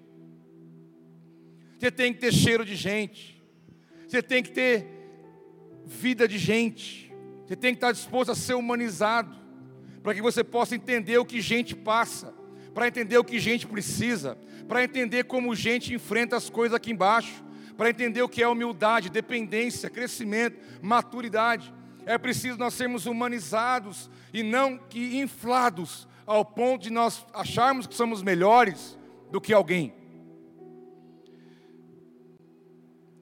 [1.79, 3.43] Você tem que ter cheiro de gente.
[4.07, 4.87] Você tem que ter
[5.85, 7.13] vida de gente.
[7.47, 9.35] Você tem que estar disposto a ser humanizado.
[10.03, 12.35] Para que você possa entender o que gente passa.
[12.75, 14.39] Para entender o que gente precisa.
[14.69, 17.43] Para entender como gente enfrenta as coisas aqui embaixo.
[17.83, 21.75] Para entender o que é humildade, dependência, crescimento, maturidade.
[22.07, 27.97] É preciso nós sermos humanizados e não que inflados ao ponto de nós acharmos que
[27.97, 28.97] somos melhores
[29.33, 29.93] do que alguém.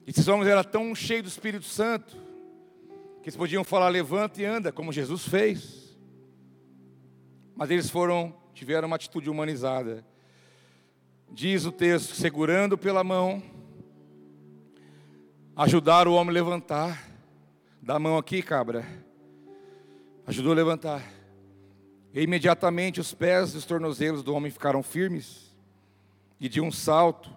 [0.05, 2.15] Esses homens eram tão cheios do Espírito Santo
[3.23, 5.97] que eles podiam falar levanta e anda, como Jesus fez.
[7.55, 10.05] Mas eles foram, tiveram uma atitude humanizada.
[11.31, 13.41] Diz o texto, segurando pela mão,
[15.61, 17.07] ajudar o homem a levantar.
[17.83, 18.83] Dá a mão aqui, cabra.
[20.25, 21.07] Ajudou a levantar.
[22.11, 25.55] E imediatamente os pés e os tornozelos do homem ficaram firmes.
[26.39, 27.29] E de um salto,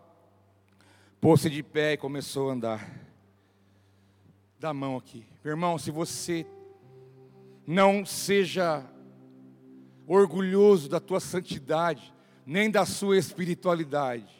[1.20, 2.90] pôs-se de pé e começou a andar.
[4.58, 5.26] Dá a mão aqui.
[5.44, 6.46] Meu irmão, se você
[7.66, 8.86] não seja
[10.06, 12.14] orgulhoso da tua santidade,
[12.46, 14.34] nem da sua espiritualidade,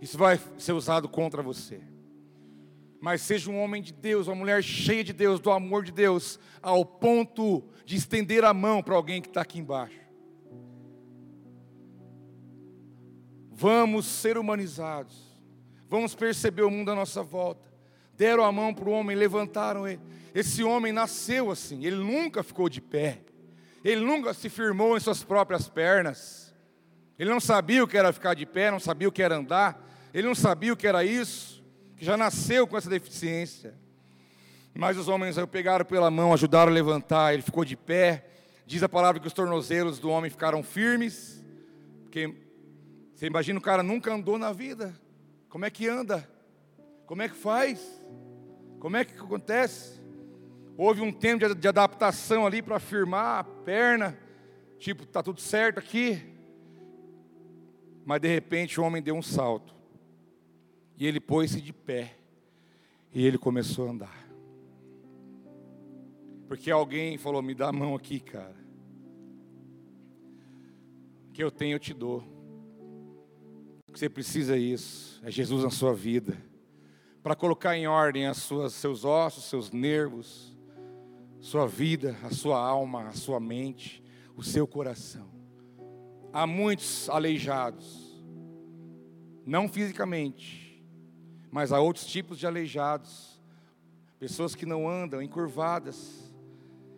[0.00, 1.89] isso vai ser usado contra você.
[3.00, 6.38] Mas seja um homem de Deus, uma mulher cheia de Deus, do amor de Deus,
[6.62, 9.98] ao ponto de estender a mão para alguém que está aqui embaixo.
[13.50, 15.30] Vamos ser humanizados.
[15.88, 17.68] Vamos perceber o mundo à nossa volta.
[18.16, 20.00] Deram a mão para o homem, levantaram ele.
[20.34, 23.22] Esse homem nasceu assim, ele nunca ficou de pé.
[23.82, 26.54] Ele nunca se firmou em suas próprias pernas.
[27.18, 29.86] Ele não sabia o que era ficar de pé, não sabia o que era andar.
[30.12, 31.59] Ele não sabia o que era isso,
[32.00, 33.74] que já nasceu com essa deficiência.
[34.74, 38.24] Mas os homens o pegaram pela mão, ajudaram a levantar, ele ficou de pé.
[38.64, 41.44] Diz a palavra que os tornozelos do homem ficaram firmes.
[42.04, 42.34] Porque
[43.14, 44.98] você imagina o cara nunca andou na vida.
[45.50, 46.26] Como é que anda?
[47.04, 48.02] Como é que faz?
[48.78, 50.00] Como é que acontece?
[50.78, 54.18] Houve um tempo de, de adaptação ali para firmar a perna,
[54.78, 56.34] tipo, tá tudo certo aqui.
[58.06, 59.79] Mas de repente o homem deu um salto.
[61.00, 62.14] E ele pôs-se de pé.
[63.14, 64.30] E ele começou a andar.
[66.46, 68.54] Porque alguém falou: "Me dá a mão aqui, cara.
[71.32, 72.22] Que eu tenho eu te dou."
[73.90, 76.36] Você precisa isso, é Jesus na sua vida,
[77.22, 80.56] para colocar em ordem as suas, seus ossos, seus nervos,
[81.40, 84.02] sua vida, a sua alma, a sua mente,
[84.36, 85.28] o seu coração.
[86.32, 88.22] Há muitos aleijados,
[89.44, 90.69] não fisicamente,
[91.50, 93.40] mas há outros tipos de aleijados,
[94.18, 96.30] pessoas que não andam encurvadas,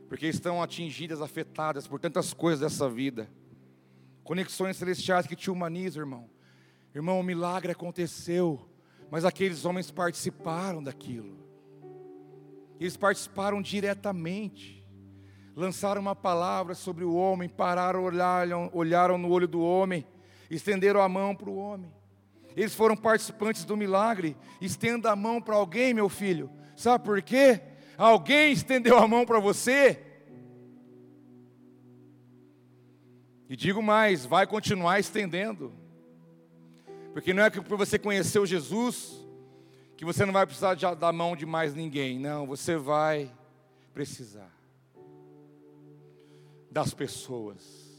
[0.09, 3.31] porque estão atingidas, afetadas por tantas coisas dessa vida.
[4.23, 6.31] Conexões celestiais que te humanizam, irmão.
[6.95, 8.69] Irmão, o milagre aconteceu,
[9.11, 11.39] mas aqueles homens participaram daquilo.
[12.79, 14.85] Eles participaram diretamente.
[15.57, 20.07] Lançaram uma palavra sobre o homem, pararam, olharam, olharam no olho do homem,
[20.51, 21.93] estenderam a mão para o homem.
[22.57, 24.37] Eles foram participantes do milagre.
[24.61, 26.51] Estenda a mão para alguém, meu filho.
[26.77, 27.61] Sabe por quê?
[27.97, 30.01] Alguém estendeu a mão para você.
[33.49, 35.73] E digo mais, vai continuar estendendo.
[37.13, 39.13] Porque não é que por você conhecer o Jesus,
[39.97, 42.19] que você não vai precisar da mão de mais ninguém.
[42.19, 43.31] Não, você vai
[43.93, 44.51] precisar
[46.71, 47.92] das pessoas.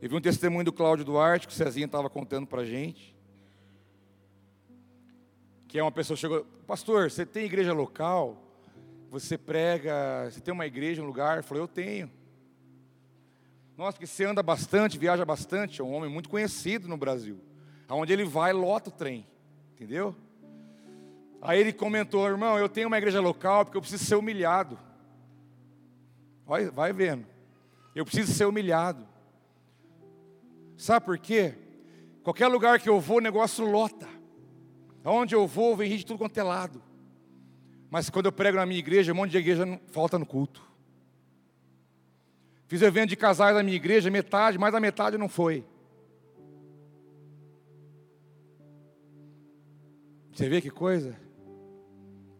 [0.00, 3.16] Eu vi um testemunho do Cláudio Duarte, que o Cezinha estava contando para a gente.
[5.66, 8.42] Que é uma pessoa chegou, pastor, você tem igreja local?
[9.10, 11.38] Você prega, você tem uma igreja, um lugar?
[11.38, 12.10] Eu falei, eu tenho.
[13.76, 17.40] Nossa, porque você anda bastante, viaja bastante, é um homem muito conhecido no Brasil.
[17.88, 19.26] Aonde ele vai, lota o trem.
[19.74, 20.14] Entendeu?
[21.40, 24.78] Aí ele comentou, irmão, eu tenho uma igreja local porque eu preciso ser humilhado.
[26.44, 27.26] Vai, vai vendo.
[27.94, 29.15] Eu preciso ser humilhado.
[30.76, 31.54] Sabe por quê?
[32.22, 34.08] Qualquer lugar que eu vou, o negócio lota.
[35.02, 36.82] Aonde eu vou, vem gente de tudo quanto é lado.
[37.88, 40.62] Mas quando eu prego na minha igreja, um monte de igreja falta no culto.
[42.66, 45.64] Fiz evento de casais na minha igreja, metade, mais da metade não foi.
[50.32, 51.16] Você vê que coisa?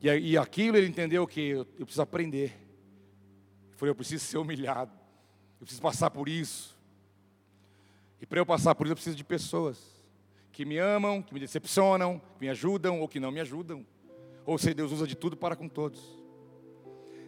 [0.03, 2.55] E, e aquilo ele entendeu que eu, eu preciso aprender.
[3.76, 4.93] Falou, eu preciso ser humilhado.
[5.61, 6.76] Eu preciso passar por isso.
[8.27, 9.79] E para eu passar por isso, eu preciso de pessoas
[10.51, 13.87] que me amam, que me decepcionam, que me ajudam ou que não me ajudam.
[14.45, 16.01] Ou seja, Deus usa de tudo para com todos.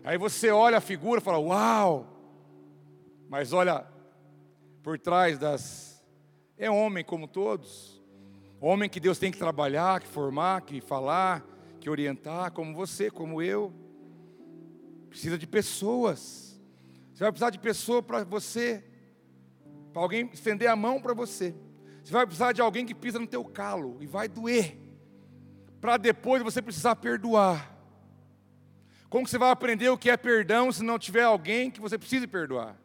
[0.03, 2.07] Aí você olha a figura e fala: Uau!
[3.29, 3.87] Mas olha,
[4.83, 6.05] por trás das.
[6.57, 8.03] É homem como todos.
[8.61, 11.47] Homem que Deus tem que trabalhar, que formar, que falar,
[11.79, 13.73] que orientar, como você, como eu.
[15.09, 16.61] Precisa de pessoas.
[17.15, 18.85] Você vai precisar de pessoa para você,
[19.93, 21.55] para alguém estender a mão para você.
[22.03, 24.77] Você vai precisar de alguém que pisa no teu calo e vai doer
[25.81, 27.77] para depois você precisar perdoar.
[29.09, 31.97] Como que você vai aprender o que é perdão se não tiver alguém que você
[31.97, 32.77] precise perdoar?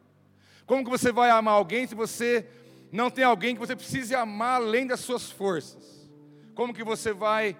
[0.66, 2.46] Como que você vai amar alguém se você
[2.90, 6.08] não tem alguém que você precise amar além das suas forças?
[6.54, 7.56] Como que você vai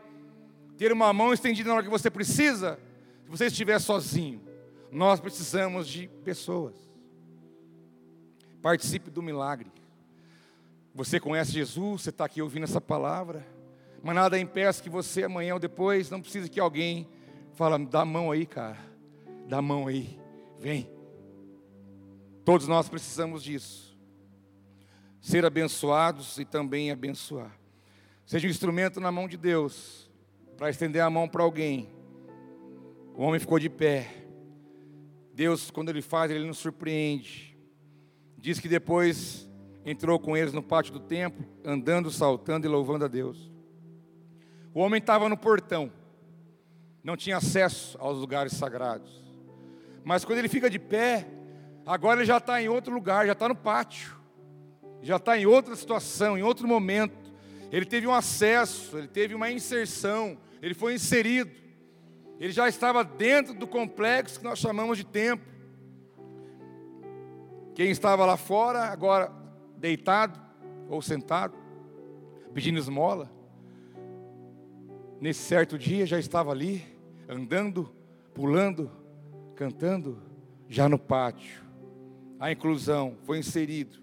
[0.78, 2.78] ter uma mão estendida na hora que você precisa
[3.24, 4.42] se você estiver sozinho?
[4.90, 6.74] Nós precisamos de pessoas.
[8.64, 9.70] Participe do milagre.
[10.92, 13.46] Você conhece Jesus, você está aqui ouvindo essa palavra
[14.04, 17.08] mas nada impeça que você amanhã ou depois não precise que alguém
[17.54, 18.76] fala, dá a mão aí, cara.
[19.48, 20.20] Dá a mão aí.
[20.60, 20.90] Vem.
[22.44, 23.96] Todos nós precisamos disso.
[25.22, 27.58] Ser abençoados e também abençoar.
[28.26, 30.10] Seja um instrumento na mão de Deus
[30.58, 31.88] para estender a mão para alguém.
[33.14, 34.26] O homem ficou de pé.
[35.32, 37.53] Deus, quando ele faz, ele nos surpreende.
[38.44, 39.48] Diz que depois
[39.86, 43.50] entrou com eles no pátio do templo, andando, saltando e louvando a Deus.
[44.74, 45.90] O homem estava no portão,
[47.02, 49.24] não tinha acesso aos lugares sagrados.
[50.04, 51.26] Mas quando ele fica de pé,
[51.86, 54.14] agora ele já está em outro lugar, já está no pátio,
[55.00, 57.32] já está em outra situação, em outro momento.
[57.72, 61.50] Ele teve um acesso, ele teve uma inserção, ele foi inserido.
[62.38, 65.53] Ele já estava dentro do complexo que nós chamamos de templo.
[67.74, 69.32] Quem estava lá fora, agora
[69.76, 70.40] deitado
[70.88, 71.58] ou sentado,
[72.54, 73.28] pedindo esmola,
[75.20, 76.84] nesse certo dia já estava ali,
[77.28, 77.92] andando,
[78.32, 78.92] pulando,
[79.56, 80.22] cantando,
[80.68, 81.64] já no pátio.
[82.38, 83.98] A inclusão foi inserido.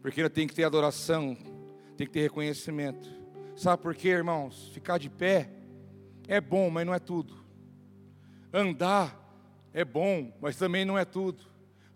[0.00, 1.36] Porque ela tem que ter adoração,
[1.98, 3.10] tem que ter reconhecimento.
[3.54, 4.70] Sabe por quê, irmãos?
[4.72, 5.50] Ficar de pé
[6.26, 7.34] é bom, mas não é tudo.
[8.50, 9.20] Andar
[9.70, 11.51] é bom, mas também não é tudo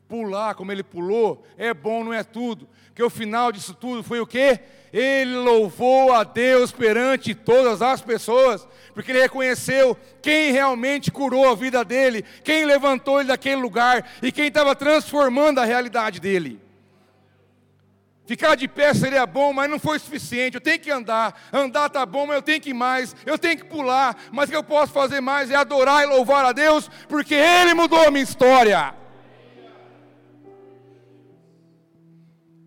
[0.09, 2.69] pular como ele pulou, é bom, não é tudo.
[2.87, 4.61] Porque o final disso tudo foi o quê?
[4.93, 11.55] Ele louvou a Deus perante todas as pessoas, porque ele reconheceu quem realmente curou a
[11.55, 16.59] vida dele, quem levantou ele daquele lugar e quem estava transformando a realidade dele.
[18.27, 20.57] Ficar de pé seria bom, mas não foi suficiente.
[20.57, 21.49] Eu tenho que andar.
[21.53, 23.15] Andar tá bom, mas eu tenho que ir mais.
[23.25, 26.45] Eu tenho que pular, mas o que eu posso fazer mais é adorar e louvar
[26.45, 29.06] a Deus, porque Ele mudou a minha história.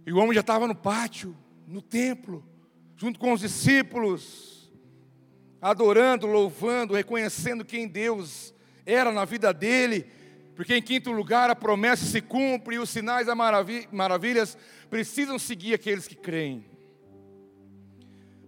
[0.09, 1.37] E o homem já estava no pátio,
[1.67, 2.43] no templo,
[2.97, 4.73] junto com os discípulos,
[5.61, 8.51] adorando, louvando, reconhecendo quem Deus
[8.87, 10.07] era na vida dele,
[10.55, 14.57] porque em quinto lugar a promessa se cumpre e os sinais da maravilhas
[14.89, 16.65] precisam seguir aqueles que creem.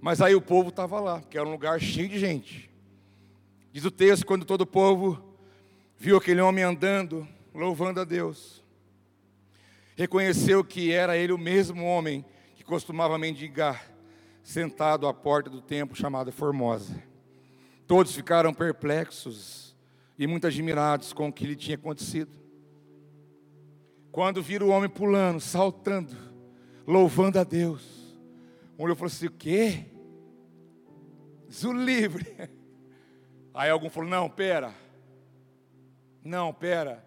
[0.01, 2.71] Mas aí o povo estava lá, porque era um lugar cheio de gente.
[3.71, 5.37] Diz o texto: quando todo o povo
[5.95, 8.60] viu aquele homem andando, louvando a Deus,
[10.01, 12.25] reconheceu que era ele o mesmo homem
[12.55, 13.85] que costumava mendigar,
[14.41, 17.03] sentado à porta do templo chamado Formosa.
[17.85, 19.77] Todos ficaram perplexos
[20.17, 22.35] e muito admirados com o que lhe tinha acontecido.
[24.11, 26.17] Quando viram o homem pulando, saltando,
[26.87, 28.17] louvando a Deus,
[28.79, 29.85] um olhou e falou assim: O quê?
[31.51, 32.25] Zu livre.
[33.53, 34.73] Aí algum falou: Não, pera.
[36.23, 37.05] Não, pera.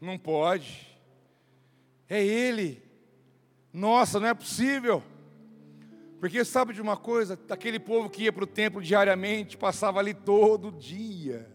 [0.00, 0.91] Não pode.
[2.12, 2.82] É ele.
[3.72, 5.02] Nossa, não é possível.
[6.20, 7.40] Porque sabe de uma coisa?
[7.48, 11.50] Aquele povo que ia para o templo diariamente, passava ali todo dia.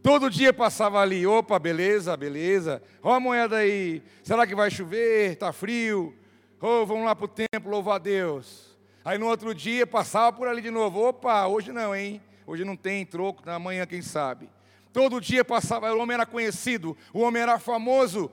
[0.00, 2.80] Todo dia passava ali, opa, beleza, beleza.
[3.02, 4.04] Olha a moeda aí.
[4.22, 5.32] Será que vai chover?
[5.32, 6.14] Está frio.
[6.60, 8.78] Oh, vamos lá para o templo louvar a Deus.
[9.04, 11.00] Aí no outro dia passava por ali de novo.
[11.00, 12.22] Opa, hoje não, hein?
[12.46, 14.48] Hoje não tem troco, amanhã quem sabe.
[14.92, 18.30] Todo dia passava, o homem era conhecido, o homem era famoso,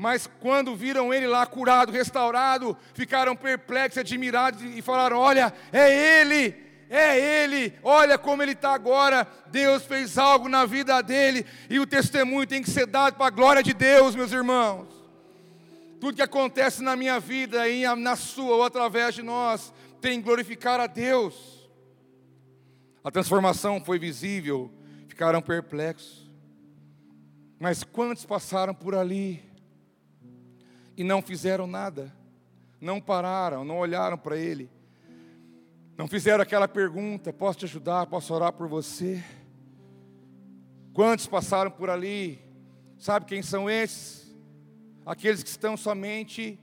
[0.00, 6.56] mas quando viram ele lá curado, restaurado, ficaram perplexos, admirados e falaram: Olha, é ele,
[6.88, 9.28] é ele, olha como ele está agora.
[9.48, 13.30] Deus fez algo na vida dele e o testemunho tem que ser dado para a
[13.30, 14.88] glória de Deus, meus irmãos.
[16.00, 19.70] Tudo que acontece na minha vida, e na sua ou através de nós,
[20.00, 21.68] tem que glorificar a Deus.
[23.04, 24.72] A transformação foi visível,
[25.08, 26.26] ficaram perplexos.
[27.58, 29.49] Mas quantos passaram por ali?
[31.00, 32.14] E não fizeram nada,
[32.78, 34.70] não pararam, não olharam para ele,
[35.96, 39.24] não fizeram aquela pergunta: posso te ajudar, posso orar por você?
[40.92, 42.38] Quantos passaram por ali?
[42.98, 44.30] Sabe quem são esses?
[45.06, 46.60] Aqueles que estão somente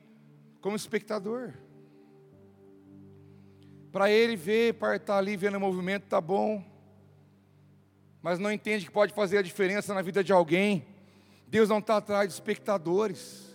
[0.62, 1.54] como espectador.
[3.92, 6.64] Para ele ver, para estar ali vendo o movimento, tá bom.
[8.22, 10.86] Mas não entende que pode fazer a diferença na vida de alguém.
[11.48, 13.47] Deus não está atrás de espectadores.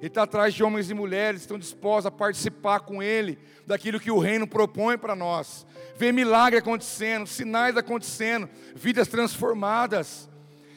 [0.00, 4.00] Ele está atrás de homens e mulheres que estão dispostos a participar com Ele daquilo
[4.00, 5.66] que o reino propõe para nós.
[5.94, 10.26] Ver milagre acontecendo, sinais acontecendo, vidas transformadas.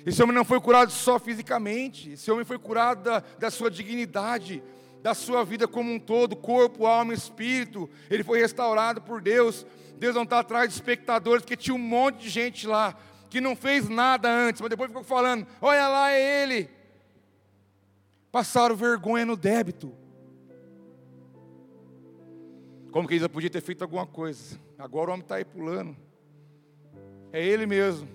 [0.06, 4.62] Esse homem não foi curado só fisicamente, esse homem foi curado da, da sua dignidade,
[5.02, 7.90] da sua vida como um todo, corpo, alma e espírito.
[8.10, 9.66] Ele foi restaurado por Deus.
[9.98, 12.94] Deus não está atrás de espectadores, porque tinha um monte de gente lá
[13.30, 16.83] que não fez nada antes, mas depois ficou falando: olha lá, é Ele
[18.34, 19.94] passaram vergonha no débito.
[22.92, 24.60] Como que eles podia ter feito alguma coisa.
[24.76, 25.96] Agora o homem está aí pulando.
[27.32, 28.08] É ele mesmo.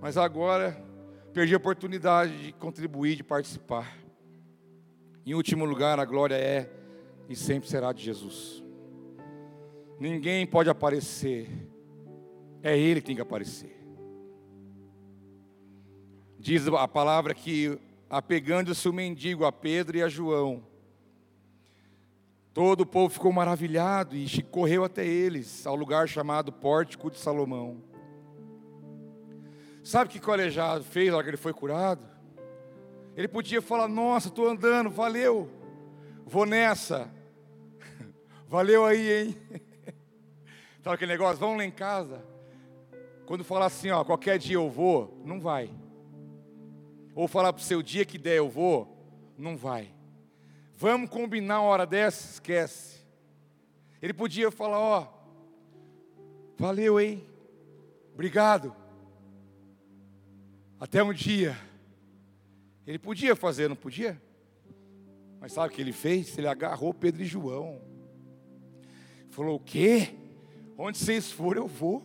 [0.00, 0.80] Mas agora
[1.32, 3.98] perdi a oportunidade de contribuir, de participar.
[5.26, 6.70] Em último lugar, a glória é
[7.28, 8.62] e sempre será de Jesus.
[9.98, 11.48] Ninguém pode aparecer.
[12.62, 13.76] É Ele que tem que aparecer.
[16.38, 17.76] Diz a palavra que
[18.08, 20.62] apegando-se o mendigo a Pedro e a João.
[22.54, 27.82] Todo o povo ficou maravilhado e correu até eles, ao lugar chamado Pórtico de Salomão.
[29.84, 32.06] Sabe o que o aleijado fez na hora que ele foi curado?
[33.14, 35.50] Ele podia falar: Nossa, estou andando, valeu,
[36.24, 37.10] vou nessa,
[38.48, 39.36] valeu aí, hein?
[40.82, 41.38] Sabe aquele negócio?
[41.38, 42.24] Vamos lá em casa.
[43.26, 45.68] Quando falar assim, ó, qualquer dia eu vou, não vai
[47.16, 48.94] ou falar para o seu dia que der eu vou,
[49.38, 49.90] não vai.
[50.76, 52.34] Vamos combinar uma hora dessa?
[52.34, 53.00] Esquece.
[54.02, 55.08] Ele podia falar: Ó,
[56.58, 57.26] valeu, hein?
[58.12, 58.76] Obrigado.
[60.78, 61.56] Até um dia.
[62.86, 64.20] Ele podia fazer, não podia?
[65.40, 66.36] Mas sabe o que ele fez?
[66.36, 67.80] Ele agarrou Pedro e João.
[69.30, 70.14] Falou: O quê?
[70.76, 72.02] Onde vocês forem, eu vou.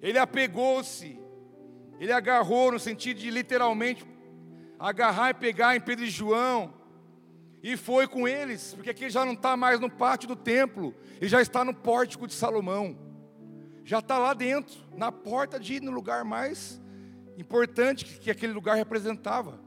[0.00, 1.21] Ele apegou-se
[2.00, 4.04] ele agarrou no sentido de literalmente
[4.78, 6.74] agarrar e pegar em Pedro e João.
[7.62, 10.92] E foi com eles, porque aqui ele já não está mais no pátio do templo,
[11.20, 12.98] ele já está no pórtico de Salomão.
[13.84, 16.80] Já está lá dentro, na porta de ir no lugar mais
[17.38, 19.60] importante que, que aquele lugar representava.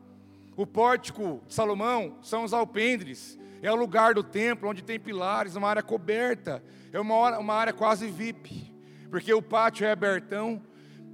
[0.55, 5.55] O pórtico de Salomão são os alpendres, é o lugar do templo onde tem pilares,
[5.55, 6.63] uma área coberta,
[6.93, 8.73] é uma, hora, uma área quase VIP,
[9.09, 10.61] porque o pátio é abertão,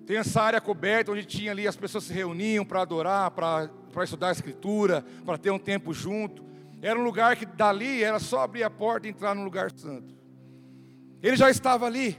[0.06, 3.70] tem essa área coberta onde tinha ali as pessoas se reuniam para adorar, para
[4.04, 6.44] estudar a escritura, para ter um tempo junto.
[6.82, 10.16] Era um lugar que dali era só abrir a porta e entrar no lugar santo.
[11.22, 12.18] Ele já estava ali.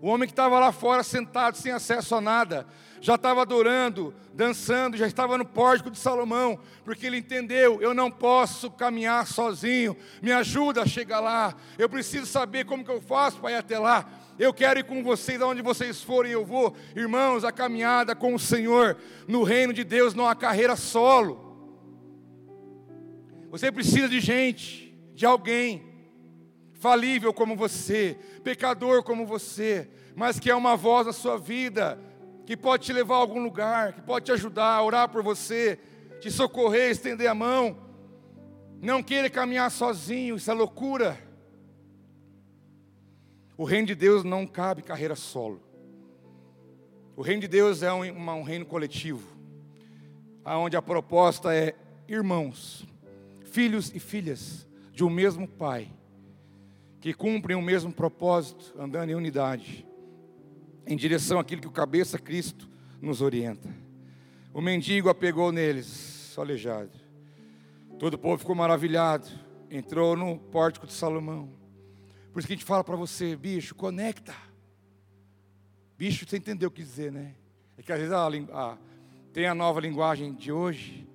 [0.00, 2.66] O homem que estava lá fora sentado sem acesso a nada,
[3.00, 8.10] já estava adorando, dançando, já estava no pórtico de Salomão, porque ele entendeu: eu não
[8.10, 13.38] posso caminhar sozinho, me ajuda a chegar lá, eu preciso saber como que eu faço
[13.38, 14.08] para ir até lá.
[14.38, 16.74] Eu quero ir com vocês aonde vocês forem, eu vou.
[16.94, 21.46] Irmãos, a caminhada com o Senhor no reino de Deus não há carreira solo.
[23.50, 25.82] Você precisa de gente, de alguém
[26.74, 31.98] falível como você, pecador como você, mas que é uma voz na sua vida,
[32.44, 35.78] que pode te levar a algum lugar, que pode te ajudar a orar por você,
[36.20, 37.78] te socorrer, estender a mão.
[38.82, 41.25] Não queira caminhar sozinho, isso é loucura.
[43.56, 45.62] O reino de Deus não cabe carreira solo.
[47.16, 49.26] O reino de Deus é um, um reino coletivo,
[50.44, 51.74] onde a proposta é
[52.06, 52.86] irmãos,
[53.44, 55.88] filhos e filhas de um mesmo Pai,
[57.00, 59.86] que cumprem o mesmo propósito, andando em unidade,
[60.86, 62.68] em direção àquilo que o cabeça Cristo
[63.00, 63.68] nos orienta.
[64.52, 66.92] O mendigo apegou neles, solejado.
[67.98, 69.26] Todo o povo ficou maravilhado,
[69.70, 71.55] entrou no pórtico de Salomão.
[72.36, 74.34] Por isso que a gente fala para você, bicho, conecta.
[75.96, 77.34] Bicho, você entendeu o que dizer, né?
[77.78, 78.78] É que às vezes a, a,
[79.32, 81.08] tem a nova linguagem de hoje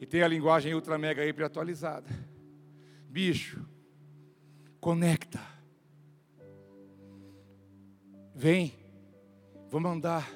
[0.00, 2.08] e tem a linguagem ultra mega hiper atualizada.
[3.10, 3.62] Bicho,
[4.80, 5.38] conecta.
[8.34, 8.72] Vem,
[9.68, 10.32] vamos andar.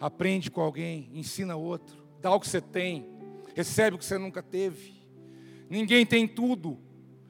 [0.00, 3.06] Aprende com alguém, ensina outro, dá o que você tem,
[3.54, 4.94] recebe o que você nunca teve.
[5.68, 6.78] Ninguém tem tudo.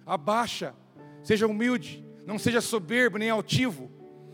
[0.07, 0.73] Abaixa
[1.27, 3.91] Seja humilde, não seja soberbo nem altivo.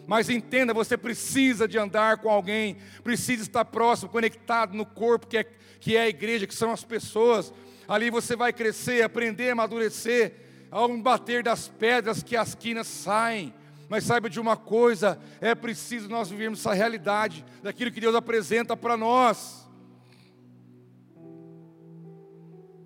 [0.07, 5.39] Mas entenda, você precisa de andar com alguém, precisa estar próximo, conectado no corpo que
[5.39, 5.45] é,
[5.81, 7.51] que é a igreja, que são as pessoas.
[7.89, 10.35] Ali você vai crescer, aprender, amadurecer,
[10.71, 13.55] ao bater das pedras que as quinas saem.
[13.89, 18.77] Mas saiba de uma coisa: é preciso nós vivermos essa realidade daquilo que Deus apresenta
[18.77, 19.67] para nós.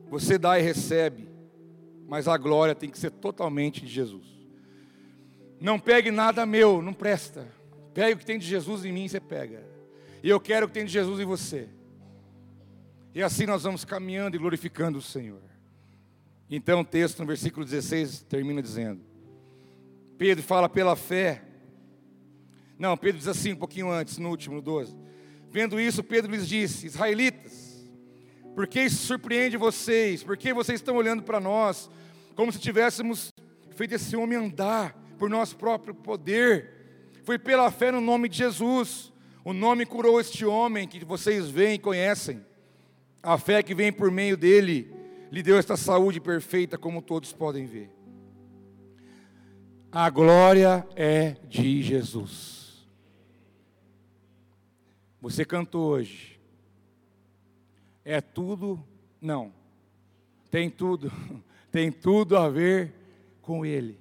[0.09, 1.36] Você dá e recebe
[2.09, 4.25] mas a glória tem que ser totalmente de Jesus.
[5.61, 7.49] Não pegue nada meu, não presta.
[7.93, 9.65] Pegue o que tem de Jesus em mim, você pega.
[10.23, 11.69] E eu quero o que tem de Jesus em você.
[13.15, 15.41] E assim nós vamos caminhando e glorificando o Senhor.
[16.51, 19.01] Então o texto no versículo 16 termina dizendo:
[20.19, 21.43] Pedro fala pela fé.
[22.79, 24.95] Não, Pedro diz assim um pouquinho antes, no último, no 12.
[25.51, 27.66] Vendo isso, Pedro lhes disse: Israelitas,
[28.57, 30.25] por que isso surpreende vocês?
[30.25, 31.91] Por que vocês estão olhando para nós
[32.35, 33.29] como se tivéssemos
[33.73, 36.71] feito esse homem andar por nosso próprio poder?
[37.23, 39.13] Foi pela fé no nome de Jesus.
[39.45, 42.47] O nome curou este homem que vocês veem e conhecem.
[43.23, 44.91] A fé que vem por meio dele
[45.31, 47.91] lhe deu esta saúde perfeita, como todos podem ver.
[49.93, 52.89] A glória é de Jesus.
[55.21, 56.36] Você cantou hoje
[58.07, 58.81] é tudo,
[59.21, 59.53] não,
[60.49, 61.11] tem tudo,
[61.73, 62.95] tem tudo a ver
[63.43, 63.99] com Ele.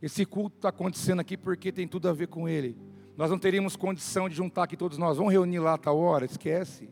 [0.00, 2.76] Esse culto está acontecendo aqui porque tem tudo a ver com Ele.
[3.16, 6.24] Nós não teríamos condição de juntar aqui todos nós, vamos reunir lá a tal hora,
[6.24, 6.88] esquece.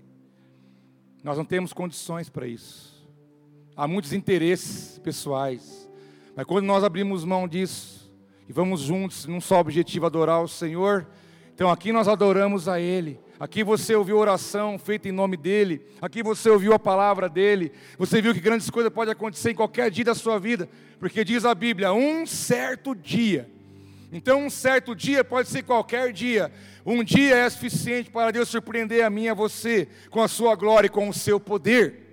[1.22, 3.08] Nós não temos condições para isso.
[3.76, 5.88] Há muitos interesses pessoais.
[6.34, 8.12] Mas quando nós abrimos mão disso
[8.48, 11.06] e vamos juntos num só objetivo adorar o Senhor,
[11.54, 13.20] então aqui nós adoramos a Ele.
[13.40, 15.80] Aqui você ouviu oração feita em nome dEle.
[15.98, 17.72] Aqui você ouviu a palavra dEle.
[17.96, 20.68] Você viu que grandes coisas podem acontecer em qualquer dia da sua vida.
[20.98, 23.50] Porque diz a Bíblia, um certo dia.
[24.12, 26.52] Então, um certo dia pode ser qualquer dia.
[26.84, 30.54] Um dia é suficiente para Deus surpreender a mim e a você com a sua
[30.54, 32.10] glória e com o seu poder.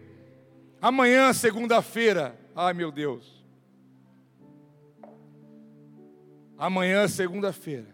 [0.81, 3.43] Amanhã, segunda-feira, ai meu Deus.
[6.57, 7.87] Amanhã, segunda-feira.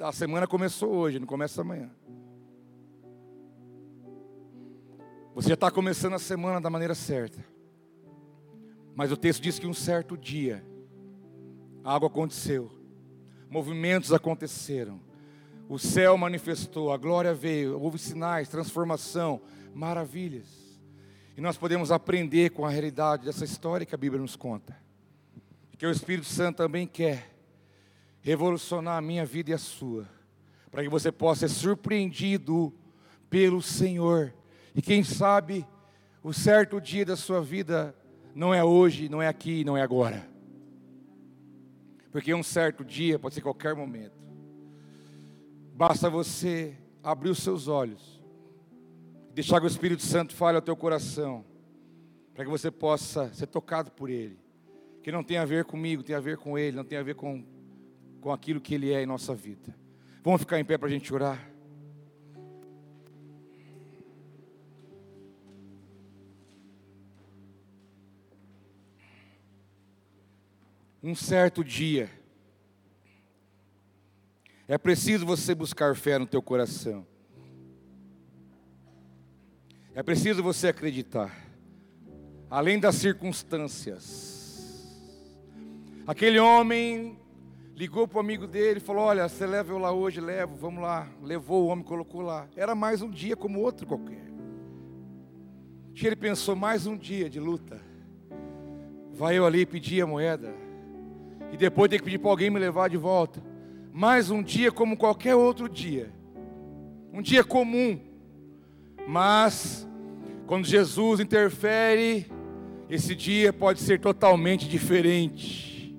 [0.00, 1.90] A semana começou hoje, não começa amanhã.
[5.38, 7.44] Você já está começando a semana da maneira certa.
[8.92, 10.66] Mas o texto diz que um certo dia,
[11.84, 12.68] algo aconteceu,
[13.48, 15.00] movimentos aconteceram,
[15.68, 19.40] o céu manifestou, a glória veio, houve sinais, transformação,
[19.72, 20.48] maravilhas.
[21.36, 24.76] E nós podemos aprender com a realidade dessa história que a Bíblia nos conta.
[25.76, 27.30] Que o Espírito Santo também quer
[28.22, 30.08] revolucionar a minha vida e a sua,
[30.68, 32.74] para que você possa ser surpreendido
[33.30, 34.34] pelo Senhor
[34.78, 35.66] e quem sabe
[36.22, 37.92] o certo dia da sua vida
[38.32, 40.24] não é hoje, não é aqui, não é agora.
[42.12, 44.16] Porque um certo dia pode ser qualquer momento.
[45.74, 48.22] Basta você abrir os seus olhos,
[49.34, 51.44] deixar que o Espírito Santo fale ao teu coração,
[52.32, 54.38] para que você possa ser tocado por Ele.
[55.02, 57.16] Que não tem a ver comigo, tem a ver com Ele, não tem a ver
[57.16, 57.44] com,
[58.20, 59.74] com aquilo que Ele é em nossa vida.
[60.22, 61.50] Vamos ficar em pé para a gente orar?
[71.08, 72.10] Um certo dia.
[74.66, 77.06] É preciso você buscar fé no teu coração.
[79.94, 81.34] É preciso você acreditar.
[82.50, 84.36] Além das circunstâncias.
[86.06, 87.18] Aquele homem
[87.74, 90.82] ligou para o amigo dele e falou: Olha, você leva eu lá hoje, levo, vamos
[90.82, 91.08] lá.
[91.22, 92.46] Levou o homem, colocou lá.
[92.54, 94.28] Era mais um dia como outro qualquer.
[96.00, 97.80] Ele pensou: mais um dia de luta.
[99.14, 100.67] Vai eu ali pedir a moeda
[101.52, 103.42] e depois ter que pedir para alguém me levar de volta.
[103.92, 106.12] Mais um dia como qualquer outro dia,
[107.12, 107.98] um dia comum,
[109.06, 109.88] mas
[110.46, 112.30] quando Jesus interfere,
[112.88, 115.94] esse dia pode ser totalmente diferente.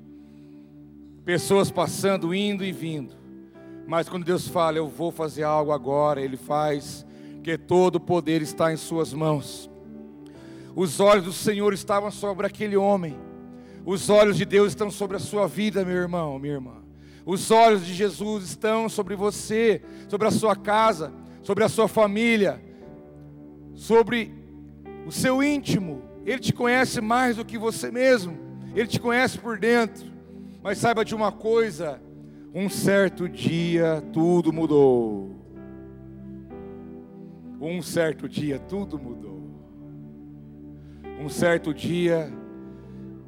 [1.24, 3.16] Pessoas passando, indo e vindo.
[3.86, 7.06] Mas quando Deus fala, eu vou fazer algo agora, Ele faz,
[7.44, 9.70] que todo o poder está em Suas mãos.
[10.76, 13.18] Os olhos do Senhor estavam sobre aquele homem,
[13.86, 16.76] os olhos de Deus estão sobre a sua vida, meu irmão, minha irmã.
[17.26, 21.14] Os olhos de Jesus estão sobre você, sobre a sua casa,
[21.44, 22.62] sobre a sua família,
[23.74, 24.34] sobre
[25.06, 26.02] o seu íntimo.
[26.26, 28.38] Ele te conhece mais do que você mesmo,
[28.76, 30.06] ele te conhece por dentro.
[30.62, 32.02] Mas saiba de uma coisa:
[32.54, 35.36] um certo dia tudo mudou.
[37.62, 39.40] Um certo dia tudo mudou.
[41.20, 42.32] Um certo dia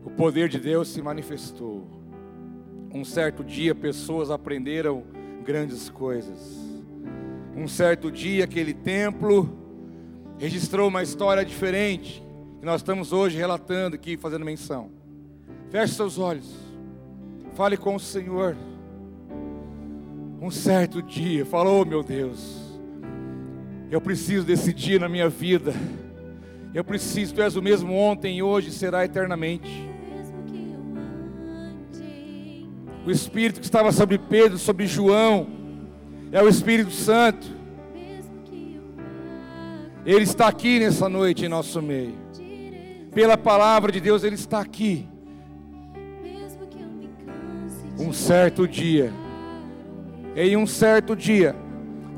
[0.03, 1.87] o poder de Deus se manifestou.
[2.93, 5.03] Um certo dia pessoas aprenderam
[5.43, 6.59] grandes coisas.
[7.55, 9.49] Um certo dia aquele templo
[10.37, 12.23] registrou uma história diferente
[12.59, 14.89] que nós estamos hoje relatando aqui, fazendo menção.
[15.69, 16.53] Feche seus olhos.
[17.53, 18.55] Fale com o Senhor
[20.41, 22.59] um certo dia, falou: oh, meu Deus,
[23.91, 25.71] eu preciso desse dia na minha vida.
[26.73, 29.90] Eu preciso, tu és o mesmo ontem hoje será eternamente.
[33.05, 35.47] O Espírito que estava sobre Pedro, sobre João,
[36.31, 37.47] é o Espírito Santo.
[40.05, 42.15] Ele está aqui nessa noite em nosso meio.
[43.13, 45.07] Pela palavra de Deus, Ele está aqui.
[47.99, 49.13] Um certo dia
[50.35, 51.55] em um certo dia,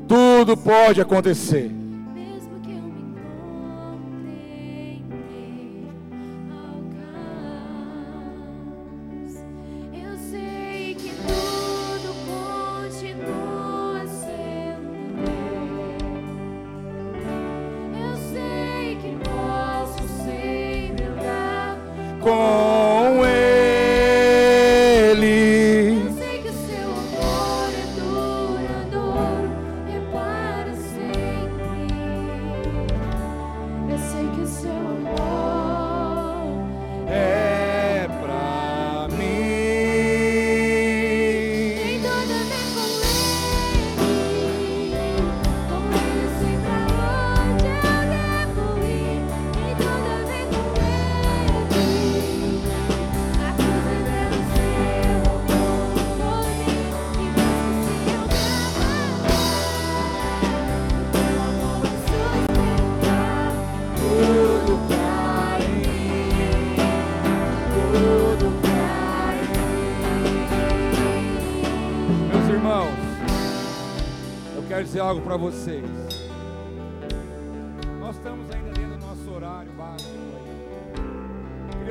[0.06, 1.70] tudo pode acontecer.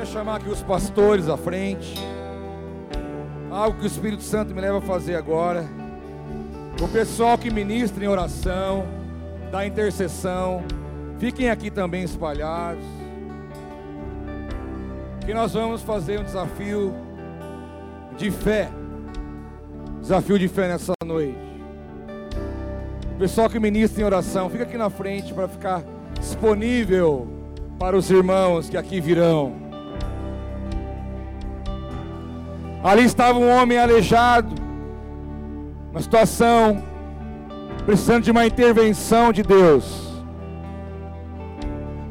[0.06, 1.95] Chamar aqui os pastores à frente.
[3.49, 5.66] Algo que o Espírito Santo me leva a fazer agora.
[6.82, 8.86] O pessoal que ministra em oração,
[9.51, 10.64] da intercessão,
[11.20, 12.84] fiquem aqui também espalhados.
[15.26, 16.93] Que nós vamos fazer um desafio
[18.18, 18.70] de fé.
[20.01, 21.38] Desafio de fé nessa noite.
[23.18, 25.82] Pessoal que ministra em oração, fica aqui na frente para ficar
[26.20, 27.28] disponível
[27.80, 29.62] para os irmãos que aqui virão.
[32.84, 34.54] Ali estava um homem aleijado,
[35.92, 36.84] uma situação
[37.86, 40.24] precisando de uma intervenção de Deus.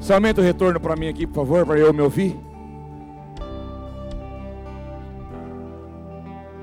[0.00, 2.38] Você aumenta o retorno para mim aqui, por favor, para eu me ouvir.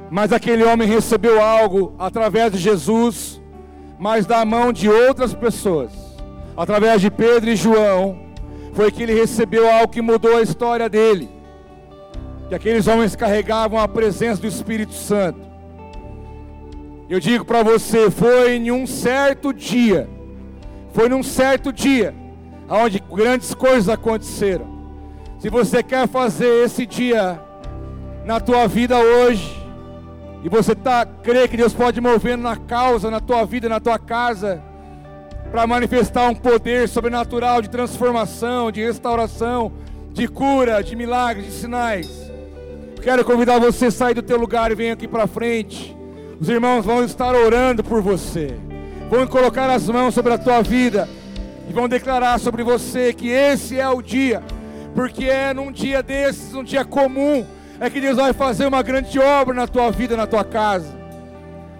[0.09, 3.39] Mas aquele homem recebeu algo através de Jesus
[3.99, 5.91] mas da mão de outras pessoas,
[6.55, 8.17] através de Pedro e João,
[8.71, 11.29] foi que ele recebeu algo que mudou a história dele.
[12.49, 15.39] Que aqueles homens carregavam a presença do Espírito Santo.
[17.07, 20.09] Eu digo para você, foi em um certo dia,
[20.91, 22.13] foi num certo dia,
[22.67, 24.67] onde grandes coisas aconteceram.
[25.37, 27.39] Se você quer fazer esse dia
[28.25, 29.55] na tua vida hoje,
[30.43, 33.99] e você tá crê que Deus pode mover na causa, na tua vida, na tua
[33.99, 34.61] casa,
[35.51, 39.71] para manifestar um poder sobrenatural de transformação, de restauração,
[40.13, 42.28] de cura, de milagres, de sinais.
[43.01, 45.95] Quero convidar você a sair do teu lugar e venha aqui para frente.
[46.39, 48.53] Os irmãos vão estar orando por você.
[49.09, 51.07] Vão colocar as mãos sobre a tua vida
[51.69, 54.43] e vão declarar sobre você que esse é o dia,
[54.93, 57.45] porque é num dia desses, um dia comum,
[57.79, 60.99] é que Deus vai fazer uma grande obra na tua vida, na tua casa.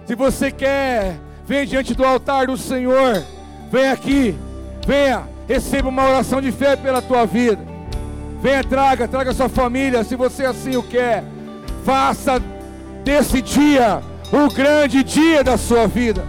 [0.06, 1.16] Se você quer,
[1.46, 3.22] vem diante do altar do Senhor.
[3.70, 4.34] Vem aqui,
[4.86, 7.60] venha, receba uma oração de fé pela tua vida.
[8.40, 11.24] Venha, traga, traga sua família, se você assim o quer.
[11.84, 12.42] Faça
[13.04, 14.00] desse dia
[14.32, 16.24] o grande dia da sua vida.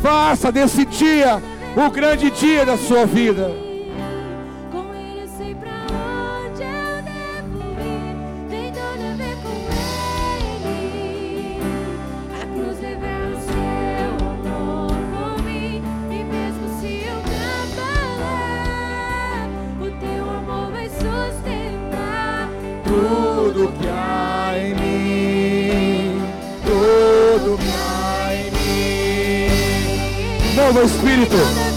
[0.00, 1.42] Faça desse dia
[1.76, 3.67] o grande dia da sua vida.
[30.68, 31.67] Novo Espírito.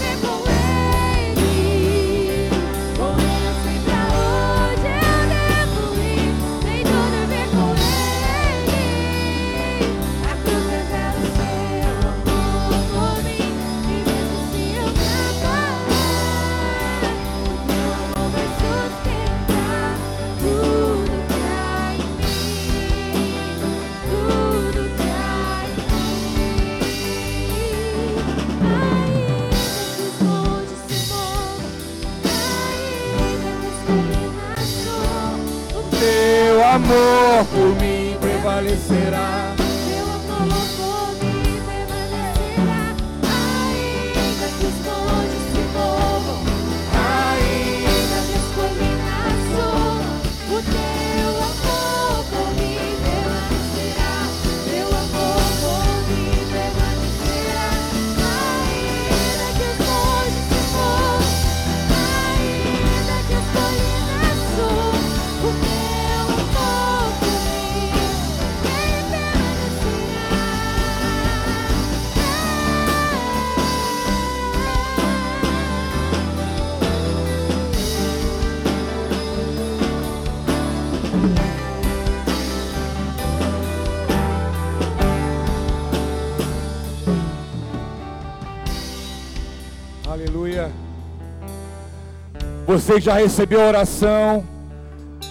[92.72, 94.42] Você já recebeu a oração.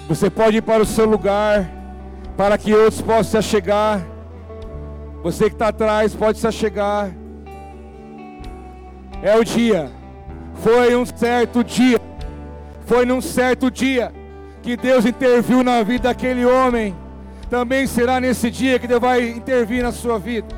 [0.07, 1.67] Você pode ir para o seu lugar.
[2.37, 3.99] Para que outros possam se chegar.
[5.23, 7.09] Você que está atrás pode se chegar.
[9.23, 9.89] É o dia.
[10.61, 11.99] Foi um certo dia.
[12.85, 14.13] Foi num certo dia
[14.61, 16.95] que Deus interviu na vida daquele homem.
[17.49, 20.55] Também será nesse dia que Deus vai intervir na sua vida.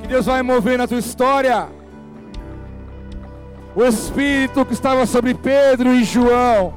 [0.00, 1.68] Que Deus vai mover na tua história.
[3.76, 6.72] O Espírito que estava sobre Pedro e João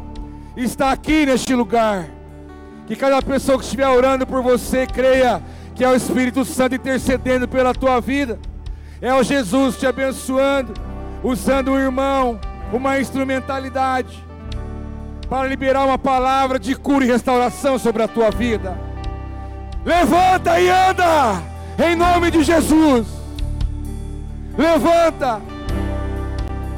[0.55, 2.07] está aqui neste lugar.
[2.87, 5.41] Que cada pessoa que estiver orando por você creia
[5.75, 8.39] que é o Espírito Santo intercedendo pela tua vida.
[8.99, 10.73] É o Jesus te abençoando,
[11.23, 12.39] usando o irmão,
[12.73, 14.25] uma instrumentalidade
[15.29, 18.75] para liberar uma palavra de cura e restauração sobre a tua vida.
[19.85, 21.43] Levanta e anda,
[21.87, 23.05] em nome de Jesus.
[24.57, 25.39] Levanta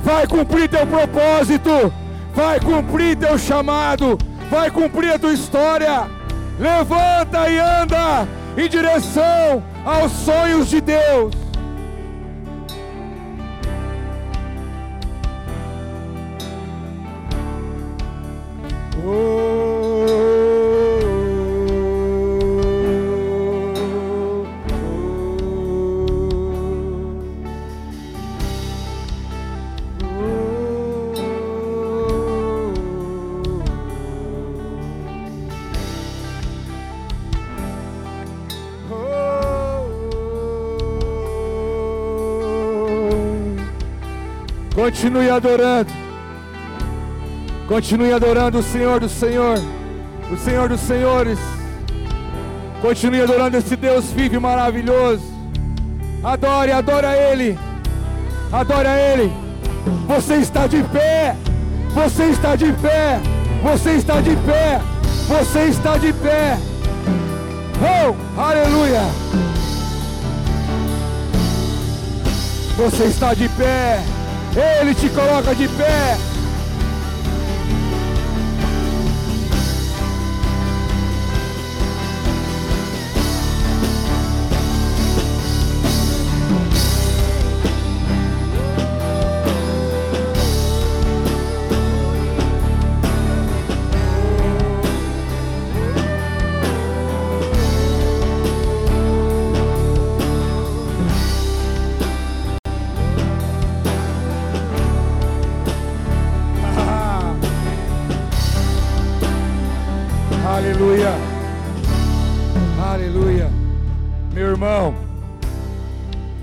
[0.03, 1.93] vai cumprir teu propósito,
[2.33, 4.17] vai cumprir teu chamado,
[4.49, 6.07] vai cumprir a tua história.
[6.59, 8.27] Levanta e anda
[8.57, 11.33] em direção aos sonhos de Deus.
[19.05, 19.58] Oh.
[44.89, 45.91] Continue adorando.
[47.67, 49.59] Continue adorando o Senhor do Senhor,
[50.31, 51.37] o Senhor dos Senhores.
[52.81, 55.21] Continue adorando esse Deus vivo e maravilhoso.
[56.23, 57.59] Adore, adore a Ele.
[58.51, 59.31] Adore a Ele.
[60.07, 61.35] Você está de pé.
[61.93, 63.21] Você está de pé.
[63.61, 64.81] Você está de pé.
[65.27, 66.57] Você está de pé.
[67.79, 69.03] Oh, aleluia.
[72.75, 74.18] Você está de pé.
[74.55, 76.28] Ele te coloca de pé.
[114.59, 114.93] Irmão,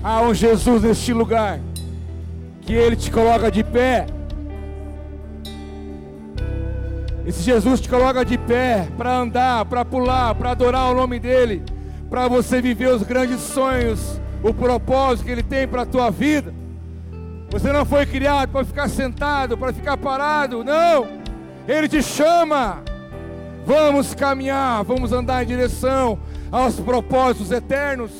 [0.03, 1.59] há um Jesus neste lugar,
[2.61, 4.07] que Ele te coloca de pé.
[7.27, 11.61] Esse Jesus te coloca de pé para andar, para pular, para adorar o nome dEle,
[12.09, 16.51] para você viver os grandes sonhos, o propósito que Ele tem para a tua vida.
[17.51, 21.07] Você não foi criado para ficar sentado, para ficar parado, não.
[21.67, 22.81] Ele te chama.
[23.65, 26.17] Vamos caminhar, vamos andar em direção
[26.51, 28.11] aos propósitos eternos.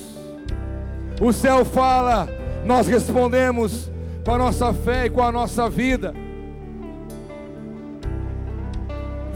[1.22, 2.28] O céu fala,
[2.66, 3.90] nós respondemos
[4.24, 6.14] com a nossa fé e com a nossa vida.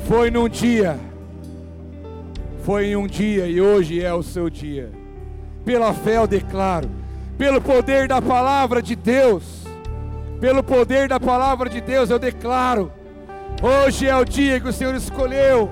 [0.08, 1.00] Foi num dia,
[2.64, 4.92] foi em um dia e hoje é o seu dia.
[5.64, 6.90] Pela fé eu declaro,
[7.38, 9.64] pelo poder da palavra de Deus,
[10.40, 12.92] pelo poder da palavra de Deus eu declaro.
[13.62, 15.70] Hoje é o dia que o Senhor escolheu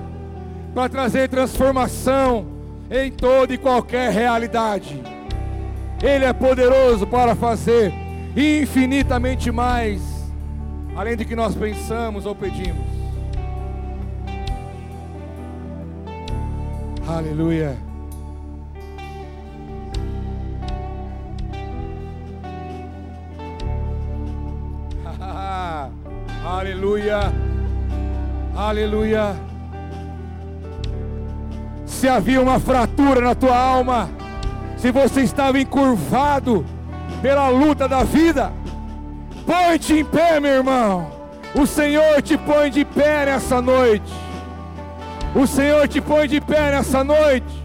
[0.74, 2.59] para trazer transformação
[2.90, 5.00] em toda e qualquer realidade.
[6.02, 7.92] Ele é poderoso para fazer
[8.36, 10.02] infinitamente mais,
[10.96, 12.90] além do que nós pensamos ou pedimos.
[17.06, 17.76] Aleluia.
[26.44, 27.20] Aleluia.
[28.56, 29.49] Aleluia.
[31.90, 34.08] Se havia uma fratura na tua alma,
[34.78, 36.64] se você estava encurvado
[37.20, 38.50] pela luta da vida,
[39.44, 41.12] põe-te em pé, meu irmão.
[41.54, 44.10] O Senhor te põe de pé nessa noite.
[45.34, 47.60] O Senhor te põe de pé nessa noite.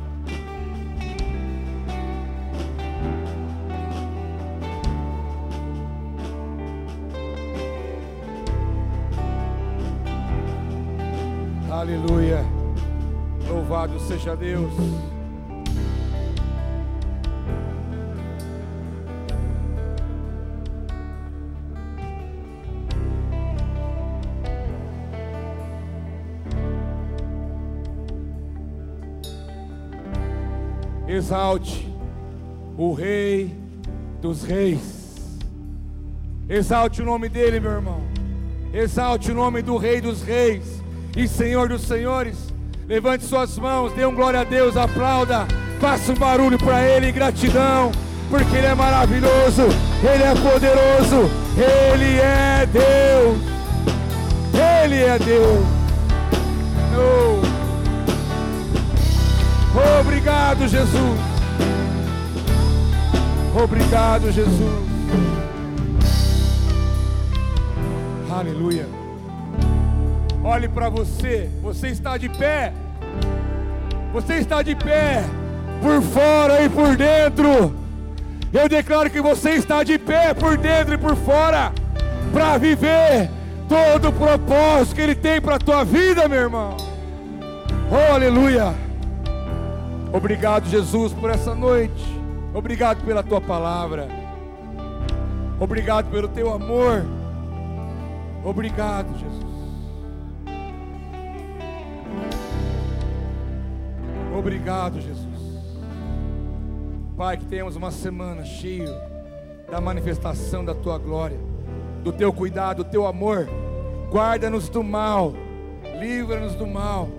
[11.72, 12.55] Aleluia.
[13.48, 14.74] Louvado seja Deus.
[31.08, 31.88] Exalte
[32.78, 33.56] o Rei
[34.22, 35.40] dos Reis.
[36.50, 38.02] Exalte o nome dele, meu irmão.
[38.74, 40.84] Exalte o nome do Rei dos Reis
[41.16, 42.55] e Senhor dos Senhores.
[42.88, 45.48] Levante suas mãos, dê um glória a Deus, aplauda,
[45.80, 47.92] faça um barulho para Ele, gratidão,
[48.30, 49.64] porque Ele é maravilhoso,
[50.04, 53.40] Ele é poderoso, Ele é Deus,
[54.84, 55.66] Ele é Deus.
[56.96, 57.56] Oh.
[60.02, 61.20] Obrigado, Jesus.
[63.56, 64.86] Obrigado, Jesus.
[68.30, 69.05] Aleluia.
[70.48, 72.72] Olhe para você, você está de pé.
[74.14, 75.24] Você está de pé,
[75.82, 77.76] por fora e por dentro.
[78.54, 81.74] Eu declaro que você está de pé por dentro e por fora,
[82.32, 83.28] para viver
[83.68, 86.78] todo o propósito que Ele tem para a tua vida, meu irmão.
[87.90, 88.76] Oh, aleluia.
[90.14, 92.06] Obrigado, Jesus, por essa noite.
[92.54, 94.08] Obrigado pela tua palavra.
[95.60, 97.04] Obrigado pelo teu amor.
[98.44, 99.45] Obrigado, Jesus.
[104.46, 105.26] Obrigado, Jesus.
[107.18, 108.96] Pai, que tenhamos uma semana cheia
[109.72, 111.40] da manifestação da tua glória,
[112.04, 113.50] do teu cuidado, do teu amor.
[114.12, 115.34] Guarda-nos do mal,
[116.00, 117.10] livra-nos do mal.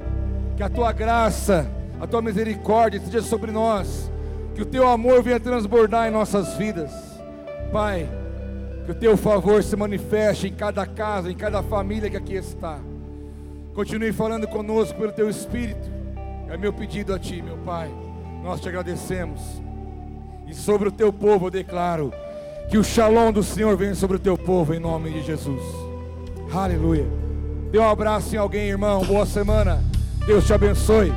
[0.56, 4.08] Que a tua graça a tua misericórdia esteja sobre nós,
[4.54, 6.92] que o teu amor venha transbordar em nossas vidas,
[7.72, 8.08] Pai.
[8.84, 12.78] Que o teu favor se manifeste em cada casa, em cada família que aqui está.
[13.74, 15.95] Continue falando conosco pelo teu Espírito.
[16.48, 17.90] É meu pedido a Ti, meu Pai.
[18.42, 19.40] Nós te agradecemos.
[20.46, 22.12] E sobre o teu povo eu declaro
[22.70, 25.62] que o shalom do Senhor venha sobre o teu povo em nome de Jesus.
[26.52, 27.06] Aleluia.
[27.70, 29.04] Dê um abraço em alguém, irmão.
[29.04, 29.82] Boa semana.
[30.26, 31.12] Deus te abençoe.